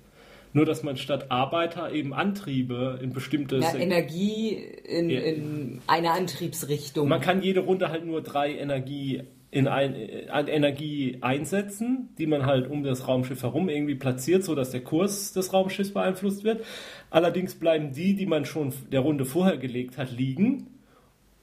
[0.55, 3.57] Nur, dass man statt Arbeiter eben Antriebe in bestimmte...
[3.57, 5.19] Ja, Energie in, ja.
[5.19, 7.09] in eine Antriebsrichtung.
[7.09, 9.95] Man kann jede Runde halt nur drei Energie in ein,
[10.29, 15.33] an Energie einsetzen, die man halt um das Raumschiff herum irgendwie platziert, sodass der Kurs
[15.33, 16.63] des Raumschiffs beeinflusst wird.
[17.09, 20.67] Allerdings bleiben die, die man schon der Runde vorher gelegt hat, liegen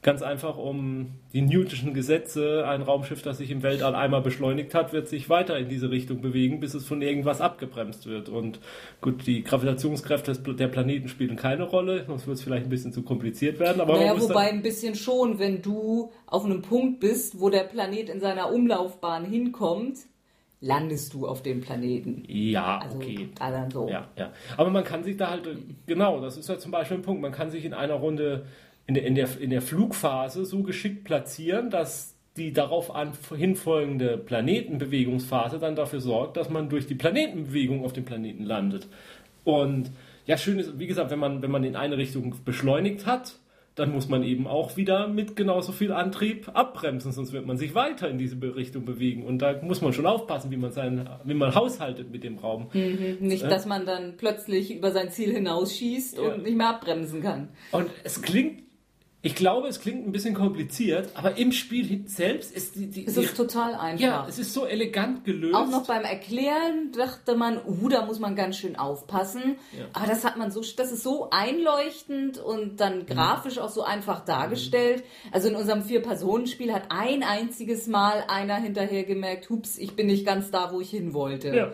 [0.02, 4.92] Ganz einfach um die Newtonschen Gesetze, ein Raumschiff, das sich im Weltall einmal beschleunigt hat,
[4.92, 8.28] wird sich weiter in diese Richtung bewegen, bis es von irgendwas abgebremst wird.
[8.28, 8.58] Und
[9.00, 13.02] gut, die Gravitationskräfte der Planeten spielen keine Rolle, sonst wird es vielleicht ein bisschen zu
[13.02, 13.80] kompliziert werden.
[13.80, 18.08] Aber naja, wobei ein bisschen schon, wenn du auf einem Punkt bist, wo der Planet
[18.08, 19.98] in seiner Umlaufbahn hinkommt,
[20.60, 22.24] landest du auf dem Planeten.
[22.26, 23.28] Ja, also, okay.
[23.38, 23.88] Dann so.
[23.88, 24.32] Ja, ja.
[24.56, 25.48] Aber man kann sich da halt,
[25.86, 28.46] genau, das ist ja zum Beispiel ein Punkt, man kann sich in einer Runde
[28.86, 34.16] in der, in der, in der Flugphase so geschickt platzieren, dass die darauf an, hinfolgende
[34.16, 38.88] Planetenbewegungsphase dann dafür sorgt, dass man durch die Planetenbewegung auf dem Planeten landet.
[39.44, 39.90] Und
[40.26, 43.36] ja, schön ist, wie gesagt, wenn man, wenn man in eine Richtung beschleunigt hat,
[43.74, 47.74] dann muss man eben auch wieder mit genauso viel Antrieb abbremsen, sonst wird man sich
[47.74, 49.24] weiter in diese Richtung bewegen.
[49.24, 52.68] Und da muss man schon aufpassen, wie man, sein, wie man haushaltet mit dem Raum.
[52.72, 53.48] Mhm, nicht, äh?
[53.48, 56.22] dass man dann plötzlich über sein Ziel hinausschießt ja.
[56.22, 57.48] und nicht mehr abbremsen kann.
[57.72, 58.62] Und es klingt
[59.24, 62.88] ich glaube, es klingt ein bisschen kompliziert, aber im Spiel selbst ist die.
[62.88, 64.04] die es ist die, total einfach.
[64.04, 65.54] Ja, es ist so elegant gelöst.
[65.54, 69.58] Auch noch beim Erklären dachte man, uh, da muss man ganz schön aufpassen.
[69.78, 69.84] Ja.
[69.92, 73.06] Aber das hat man so, das ist so einleuchtend und dann mhm.
[73.06, 73.62] grafisch mhm.
[73.62, 75.04] auch so einfach dargestellt.
[75.30, 80.26] Also in unserem Vier-Personen-Spiel hat ein einziges Mal einer hinterher gemerkt, hups, ich bin nicht
[80.26, 81.54] ganz da, wo ich hin wollte.
[81.54, 81.72] Ja.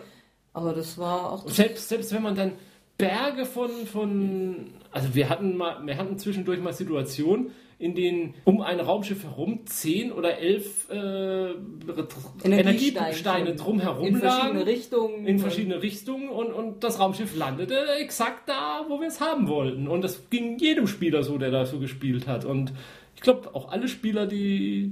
[0.53, 1.49] Aber das war auch.
[1.49, 2.51] Selbst, selbst wenn man dann
[2.99, 8.61] Berge von, von also wir hatten mal, wir hatten zwischendurch mal Situationen, in denen um
[8.61, 11.51] ein Raumschiff herum zehn oder elf äh,
[12.43, 15.25] Energiesteine drumherum in verschiedene Richtungen.
[15.25, 19.87] In verschiedene Richtungen und, und das Raumschiff landete exakt da, wo wir es haben wollten.
[19.87, 22.43] Und das ging jedem Spieler so, der da so gespielt hat.
[22.43, 22.73] Und
[23.15, 24.91] ich glaube, auch alle Spieler, die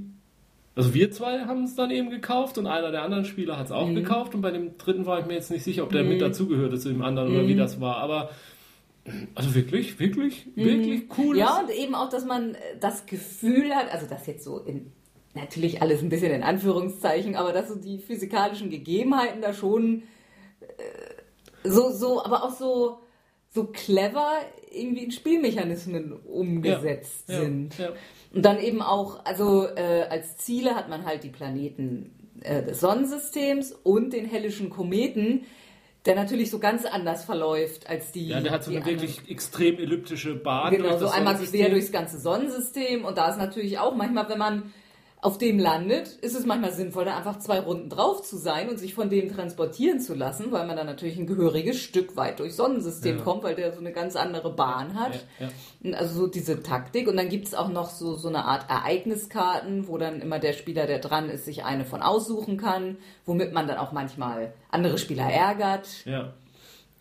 [0.78, 3.72] also wir zwei haben es dann eben gekauft und einer der anderen Spieler hat es
[3.72, 3.96] auch mhm.
[3.96, 6.10] gekauft und bei dem dritten war ich mir jetzt nicht sicher, ob der mhm.
[6.10, 7.34] mit dazugehörte zu dem anderen mhm.
[7.34, 7.58] oder wie mhm.
[7.58, 7.96] das war.
[7.96, 8.30] Aber
[9.34, 10.64] also wirklich, wirklich, mhm.
[10.64, 11.36] wirklich cool.
[11.36, 14.92] Ja, und eben auch, dass man das Gefühl hat, also das jetzt so in
[15.34, 20.04] natürlich alles ein bisschen in Anführungszeichen, aber dass so die physikalischen Gegebenheiten da schon
[20.60, 23.00] äh, so, so, aber auch so,
[23.50, 24.30] so clever
[24.70, 27.76] irgendwie in Spielmechanismen umgesetzt ja, sind.
[27.78, 27.92] Ja, ja.
[28.32, 32.12] Und dann eben auch, also äh, als Ziele hat man halt die Planeten
[32.42, 35.44] äh, des Sonnensystems und den hellischen Kometen,
[36.04, 38.28] der natürlich so ganz anders verläuft als die.
[38.28, 39.00] Ja, der hat so eine anderen.
[39.00, 40.74] wirklich extrem elliptische Bahn.
[40.74, 44.72] Genau, so einmal quer durchs ganze Sonnensystem und da ist natürlich auch manchmal, wenn man
[45.20, 48.78] auf dem landet, ist es manchmal sinnvoll, da einfach zwei Runden drauf zu sein und
[48.78, 52.56] sich von dem transportieren zu lassen, weil man dann natürlich ein gehöriges Stück weit durchs
[52.56, 53.24] Sonnensystem Ja.
[53.24, 55.24] kommt, weil der so eine ganz andere Bahn hat.
[55.40, 55.48] Ja,
[55.82, 57.08] Und Also so diese Taktik.
[57.08, 60.52] Und dann gibt es auch noch so, so eine Art Ereigniskarten, wo dann immer der
[60.52, 62.96] Spieler, der dran ist, sich eine von aussuchen kann,
[63.26, 66.04] womit man dann auch manchmal andere Spieler ärgert.
[66.04, 66.32] Ja.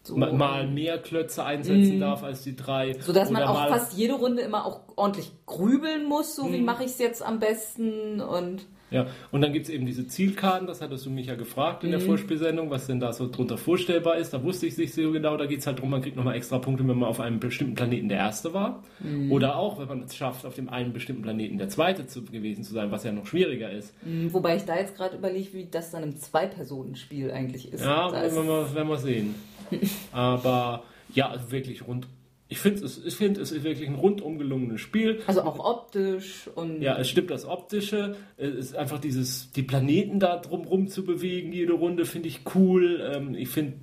[0.08, 0.16] So.
[0.18, 2.94] Ma- Mal mehr Klötze einsetzen darf als die drei.
[3.00, 6.84] So dass man auch fast jede Runde immer auch ordentlich grübeln muss, so wie mache
[6.86, 10.82] ich es jetzt am besten und Ja, und dann gibt es eben diese Zielkarten, das
[10.82, 14.34] hattest du mich ja gefragt in der Vorspielsendung, was denn da so drunter vorstellbar ist.
[14.34, 16.36] Da wusste ich es nicht so genau, da geht es halt darum, man kriegt nochmal
[16.36, 18.84] extra Punkte, wenn man auf einem bestimmten Planeten der Erste war.
[19.30, 22.64] Oder auch, wenn man es schafft, auf dem einen bestimmten Planeten der Zweite zu, gewesen
[22.64, 23.94] zu sein, was ja noch schwieriger ist.
[24.04, 27.84] Hm, Wobei ich da jetzt gerade überlege, wie das dann im Zwei-Personen-Spiel eigentlich ist.
[27.84, 29.36] Ja, werden wir, werden wir sehen.
[30.12, 30.84] Aber
[31.14, 32.08] ja, also wirklich rund.
[32.50, 35.22] Ich finde, es, ich find, es ist wirklich ein rundum gelungenes Spiel.
[35.28, 38.16] also auch optisch und Ja, es stimmt das Optische.
[38.38, 43.02] Es ist einfach dieses, die Planeten da drumrum zu bewegen, jede Runde finde ich cool.
[43.14, 43.74] Ähm, ich finde,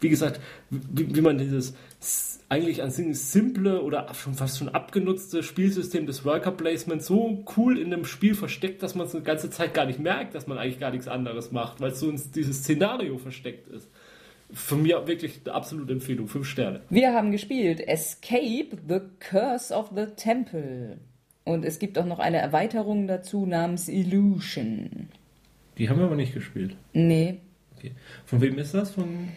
[0.00, 0.40] wie gesagt,
[0.70, 1.74] wie, wie man dieses
[2.52, 7.78] eigentlich an sich simple oder schon fast schon abgenutzte Spielsystem des Worker Placement so cool
[7.78, 10.58] in einem Spiel versteckt, dass man es eine ganze Zeit gar nicht merkt, dass man
[10.58, 13.88] eigentlich gar nichts anderes macht, weil es so in dieses Szenario versteckt ist.
[14.52, 16.80] Von mir wirklich eine absolute Empfehlung, fünf Sterne.
[16.90, 20.98] Wir haben gespielt Escape the Curse of the Temple.
[21.44, 25.08] Und es gibt auch noch eine Erweiterung dazu namens Illusion.
[25.78, 26.76] Die haben wir aber nicht gespielt.
[26.92, 27.38] Nee.
[27.76, 27.92] Okay.
[28.26, 28.92] Von wem ist das?
[28.92, 29.28] Von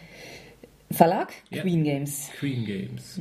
[0.90, 1.32] Verlag?
[1.50, 1.62] Ja.
[1.62, 2.30] Queen Games.
[2.38, 3.20] Queen Games.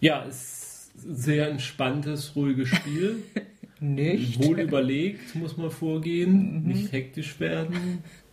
[0.00, 3.22] Ja, es ist ein sehr entspanntes, ruhiges Spiel.
[3.80, 4.42] Nicht?
[4.42, 8.02] Wohl überlegt muss man vorgehen, nicht hektisch werden.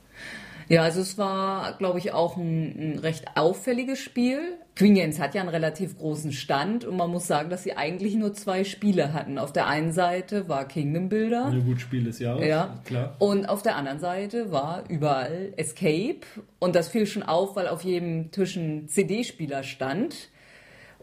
[0.72, 4.40] Ja, also es war, glaube ich, auch ein, ein recht auffälliges Spiel.
[4.78, 8.16] Queen Games hat ja einen relativ großen Stand und man muss sagen, dass sie eigentlich
[8.16, 9.38] nur zwei Spiele hatten.
[9.38, 11.48] Auf der einen Seite war Kingdom Builder.
[11.48, 12.80] Ein gut Spiel des Jahres, Ja.
[12.86, 13.18] klar.
[13.20, 16.22] Und auf der anderen Seite war überall Escape.
[16.60, 20.30] Und das fiel schon auf, weil auf jedem Tisch ein CD-Spieler stand.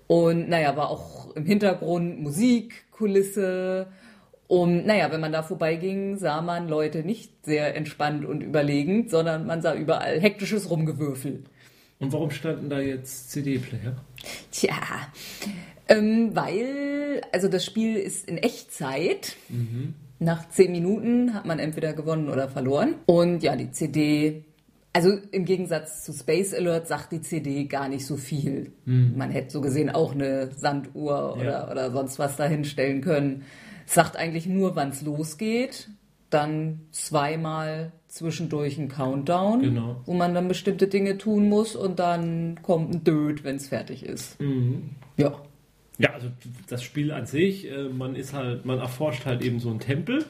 [0.07, 3.89] Und naja, war auch im Hintergrund Musik, Kulisse.
[4.49, 9.47] Und naja, wenn man da vorbeiging, sah man Leute nicht sehr entspannt und überlegend, sondern
[9.47, 11.45] man sah überall hektisches Rumgewürfel.
[12.01, 13.97] Und warum standen da jetzt CD-Player?
[14.51, 14.73] Tja,
[15.89, 19.37] ähm, weil, also das Spiel ist in Echtzeit.
[20.19, 22.95] Nach zehn Minuten hat man entweder gewonnen oder verloren.
[23.07, 24.45] Und ja, die CD,
[24.93, 28.73] also im Gegensatz zu Space Alert sagt die CD gar nicht so viel.
[28.85, 31.71] Man hätte so gesehen auch eine Sanduhr oder, Ja.
[31.71, 33.45] oder sonst was dahinstellen können.
[33.91, 35.89] Sagt eigentlich nur, wann es losgeht.
[36.31, 40.03] Dann zweimal zwischendurch ein Countdown, Genau.
[40.05, 44.05] wo man dann bestimmte Dinge tun muss und dann kommt ein Död, wenn es fertig
[44.05, 44.37] ist.
[45.17, 45.41] Ja.
[45.99, 46.29] Ja, also
[46.69, 50.27] das Spiel an sich, äh, man ist halt, man erforscht halt eben so einen Tempel.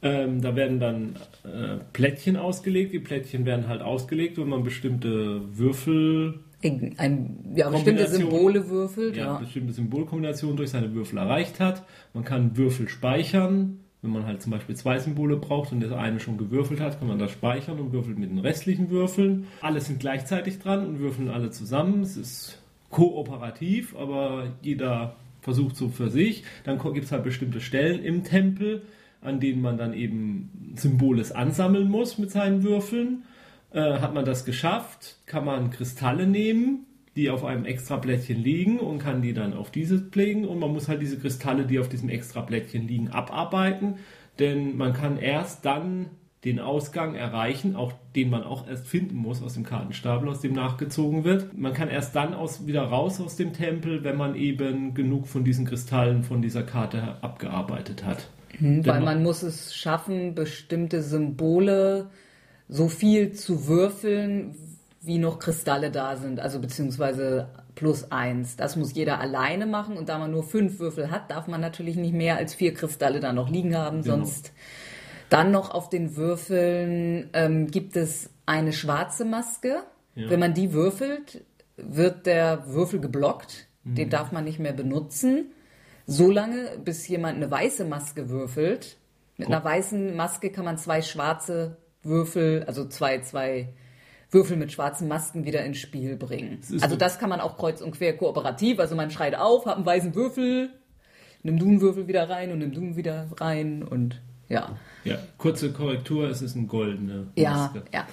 [0.00, 2.92] Ähm, da werden dann äh, Plättchen ausgelegt.
[2.92, 8.08] Die Plättchen werden halt ausgelegt, wenn man bestimmte Würfel, Ein, ja, bestimmte.
[8.08, 9.16] Symbole würfelt.
[9.16, 9.38] ja, Ja.
[9.38, 11.84] bestimmte Symbolkombinationen durch seine Würfel erreicht hat.
[12.14, 13.80] Man kann Würfel speichern.
[14.02, 17.08] Wenn man halt zum Beispiel zwei Symbole braucht und das eine schon gewürfelt hat, kann
[17.08, 19.46] man das speichern und würfelt mit den restlichen Würfeln.
[19.60, 22.02] Alle sind gleichzeitig dran und würfeln alle zusammen.
[22.02, 26.44] Es ist kooperativ, aber jeder versucht so für sich.
[26.64, 28.82] Dann gibt es halt bestimmte Stellen im Tempel,
[29.20, 33.24] an denen man dann eben Symboles ansammeln muss mit seinen Würfeln.
[33.70, 38.78] Äh, hat man das geschafft, kann man Kristalle nehmen, die auf einem extra Blättchen liegen
[38.78, 41.88] und kann die dann auf dieses legen und man muss halt diese Kristalle, die auf
[41.88, 43.96] diesem extra Blättchen liegen, abarbeiten,
[44.38, 46.06] denn man kann erst dann
[46.44, 50.52] den Ausgang erreichen, auch den man auch erst finden muss aus dem Kartenstapel, aus dem
[50.52, 51.58] nachgezogen wird.
[51.58, 55.42] Man kann erst dann aus, wieder raus aus dem Tempel, wenn man eben genug von
[55.44, 58.28] diesen Kristallen von dieser Karte abgearbeitet hat.
[58.60, 62.08] Denn Weil man muss es schaffen, bestimmte Symbole
[62.68, 64.54] so viel zu würfeln,
[65.00, 66.40] wie noch Kristalle da sind.
[66.40, 68.56] Also beziehungsweise plus eins.
[68.56, 69.96] Das muss jeder alleine machen.
[69.96, 73.20] Und da man nur fünf Würfel hat, darf man natürlich nicht mehr als vier Kristalle
[73.20, 74.02] da noch liegen haben.
[74.02, 74.16] Genau.
[74.16, 74.52] Sonst
[75.30, 79.82] dann noch auf den Würfeln ähm, gibt es eine schwarze Maske.
[80.14, 80.30] Ja.
[80.30, 81.44] Wenn man die würfelt,
[81.76, 83.66] wird der Würfel geblockt.
[83.84, 85.52] Den darf man nicht mehr benutzen.
[86.06, 88.98] So lange, bis jemand eine weiße Maske würfelt.
[89.38, 91.78] Mit einer weißen Maske kann man zwei schwarze
[92.08, 93.68] Würfel, also zwei, zwei
[94.30, 96.58] Würfel mit schwarzen Masken wieder ins Spiel bringen.
[96.72, 98.78] Also so- das kann man auch kreuz und quer kooperativ.
[98.80, 100.70] Also man schreit auf, hat einen weißen Würfel,
[101.42, 104.76] nimmt du einen Würfel wieder rein und nimmt du wieder rein und ja.
[105.04, 107.84] Ja, kurze Korrektur, es ist eine goldene Ja, Maske.
[107.92, 108.06] ja.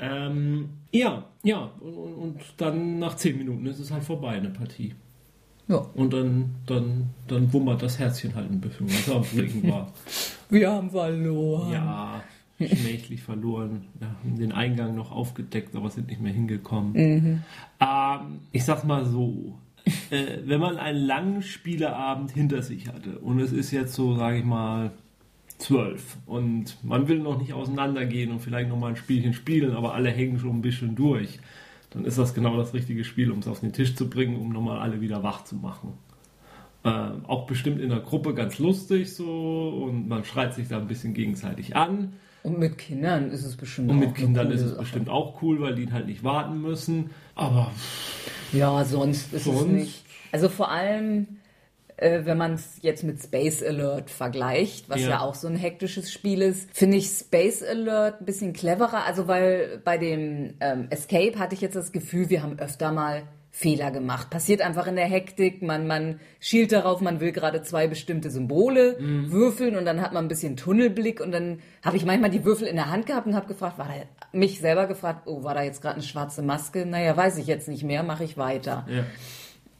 [0.00, 4.94] Ähm, ja, ja, und, und- dann nach zehn Minuten ist es halt vorbei, eine Partie.
[5.66, 5.78] Ja.
[5.94, 9.92] Und dann, dann, dann wummert das Herzchen halt ein bisschen, was am Fliegen war.
[10.48, 11.72] Wir haben verloren.
[11.72, 12.22] Ja,
[12.58, 13.86] schmächlich verloren.
[14.00, 16.92] Haben den Eingang noch aufgedeckt, aber sind nicht mehr hingekommen.
[16.92, 17.42] Mhm.
[17.80, 19.58] Ähm, ich sag's mal so.
[20.10, 24.38] äh, wenn man einen langen Spieleabend hinter sich hatte und es ist jetzt so, sage
[24.38, 24.92] ich mal,
[25.58, 29.94] zwölf und man will noch nicht auseinandergehen und vielleicht noch mal ein Spielchen spielen, aber
[29.94, 31.40] alle hängen schon ein bisschen durch,
[31.90, 34.52] dann ist das genau das richtige Spiel, um es auf den Tisch zu bringen, um
[34.52, 35.94] nochmal alle wieder wach zu machen.
[36.84, 40.86] Ähm, auch bestimmt in der Gruppe ganz lustig so und man schreit sich da ein
[40.86, 42.12] bisschen gegenseitig an.
[42.42, 44.80] Und mit Kindern ist es bestimmt Und mit Kindern ist es Sache.
[44.80, 47.10] bestimmt auch cool, weil die halt nicht warten müssen.
[47.34, 47.72] Aber
[48.52, 50.04] ja, sonst ist sonst es nicht.
[50.32, 51.26] Also vor allem,
[51.96, 55.08] äh, wenn man es jetzt mit Space Alert vergleicht, was ja.
[55.08, 55.20] ja.
[55.20, 59.04] auch so ein hektisches Spiel ist, finde ich Space Alert ein bisschen cleverer.
[59.04, 63.22] Also weil bei dem ähm, Escape hatte ich jetzt das Gefühl, wir haben öfter mal
[63.58, 64.30] Fehler gemacht.
[64.30, 65.62] Passiert einfach in der Hektik.
[65.62, 69.32] Man, man schielt darauf, man will gerade zwei bestimmte Symbole mhm.
[69.32, 72.68] würfeln und dann hat man ein bisschen Tunnelblick und dann habe ich manchmal die Würfel
[72.68, 73.94] in der Hand gehabt und habe gefragt, war da,
[74.30, 76.86] mich selber gefragt, oh, war da jetzt gerade eine schwarze Maske?
[76.86, 78.86] Naja, weiß ich jetzt nicht mehr, mache ich weiter.
[78.88, 79.02] Ja.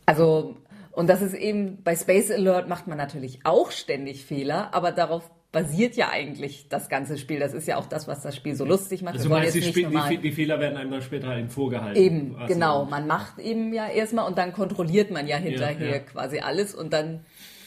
[0.06, 0.56] Also,
[0.90, 5.30] und das ist eben, bei Space Alert macht man natürlich auch ständig Fehler, aber darauf
[5.50, 7.40] basiert ja eigentlich das ganze Spiel.
[7.40, 9.14] Das ist ja auch das, was das Spiel so lustig macht.
[9.16, 12.00] Also meinst, die, Spiel, die, die, Fehler werden einem dann später halt vorgehalten.
[12.00, 12.84] Eben, also, genau.
[12.84, 15.98] Man macht eben ja erstmal und dann kontrolliert man ja hinterher ja, ja.
[16.00, 17.20] quasi alles und dann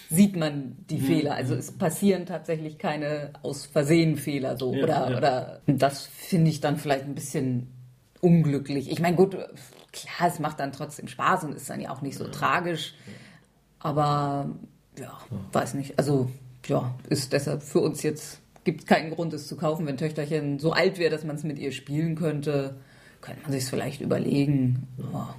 [0.10, 1.36] sieht man die hm, Fehler.
[1.36, 1.60] Also hm.
[1.60, 6.78] es passieren tatsächlich keine aus Versehen Fehler so ja, oder oder das finde ich dann
[6.78, 7.72] vielleicht ein bisschen
[8.20, 8.92] unglücklich.
[8.92, 9.36] Ich meine, gut,
[9.92, 12.94] klar, es macht dann trotzdem Spaß und ist dann ja auch nicht so tragisch,
[13.80, 14.50] aber
[15.00, 15.18] ja,
[15.54, 15.98] weiß nicht.
[15.98, 16.30] Also
[16.72, 19.86] ja, ist deshalb für uns jetzt, gibt keinen Grund, es zu kaufen.
[19.86, 22.78] Wenn Töchterchen so alt wäre, dass man es mit ihr spielen könnte,
[23.20, 24.88] könnte man sich vielleicht überlegen.
[24.98, 25.36] Ja.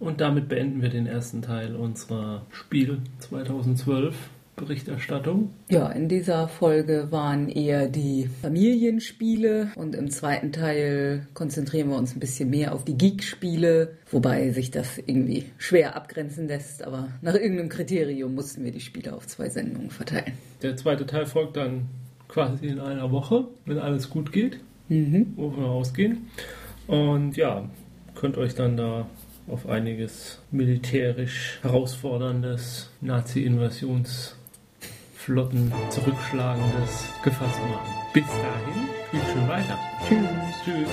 [0.00, 4.16] Und damit beenden wir den ersten Teil unserer Spiel 2012.
[4.60, 5.50] Berichterstattung?
[5.68, 12.14] Ja, in dieser Folge waren eher die Familienspiele und im zweiten Teil konzentrieren wir uns
[12.14, 17.34] ein bisschen mehr auf die Geek-Spiele, wobei sich das irgendwie schwer abgrenzen lässt, aber nach
[17.34, 20.34] irgendeinem Kriterium mussten wir die Spiele auf zwei Sendungen verteilen.
[20.62, 21.88] Der zweite Teil folgt dann
[22.28, 25.32] quasi in einer Woche, wenn alles gut geht, mhm.
[25.36, 26.28] wovon wir ausgehen.
[26.86, 27.68] Und ja,
[28.14, 29.06] könnt euch dann da
[29.48, 34.34] auf einiges militärisch herausforderndes Nazi-Invasions-
[35.24, 37.90] Flotten zurückschlagendes gefasst machen.
[38.14, 39.78] Bis dahin, spielt schön weiter.
[40.08, 40.28] Tschüss.
[40.64, 40.88] Tschüss.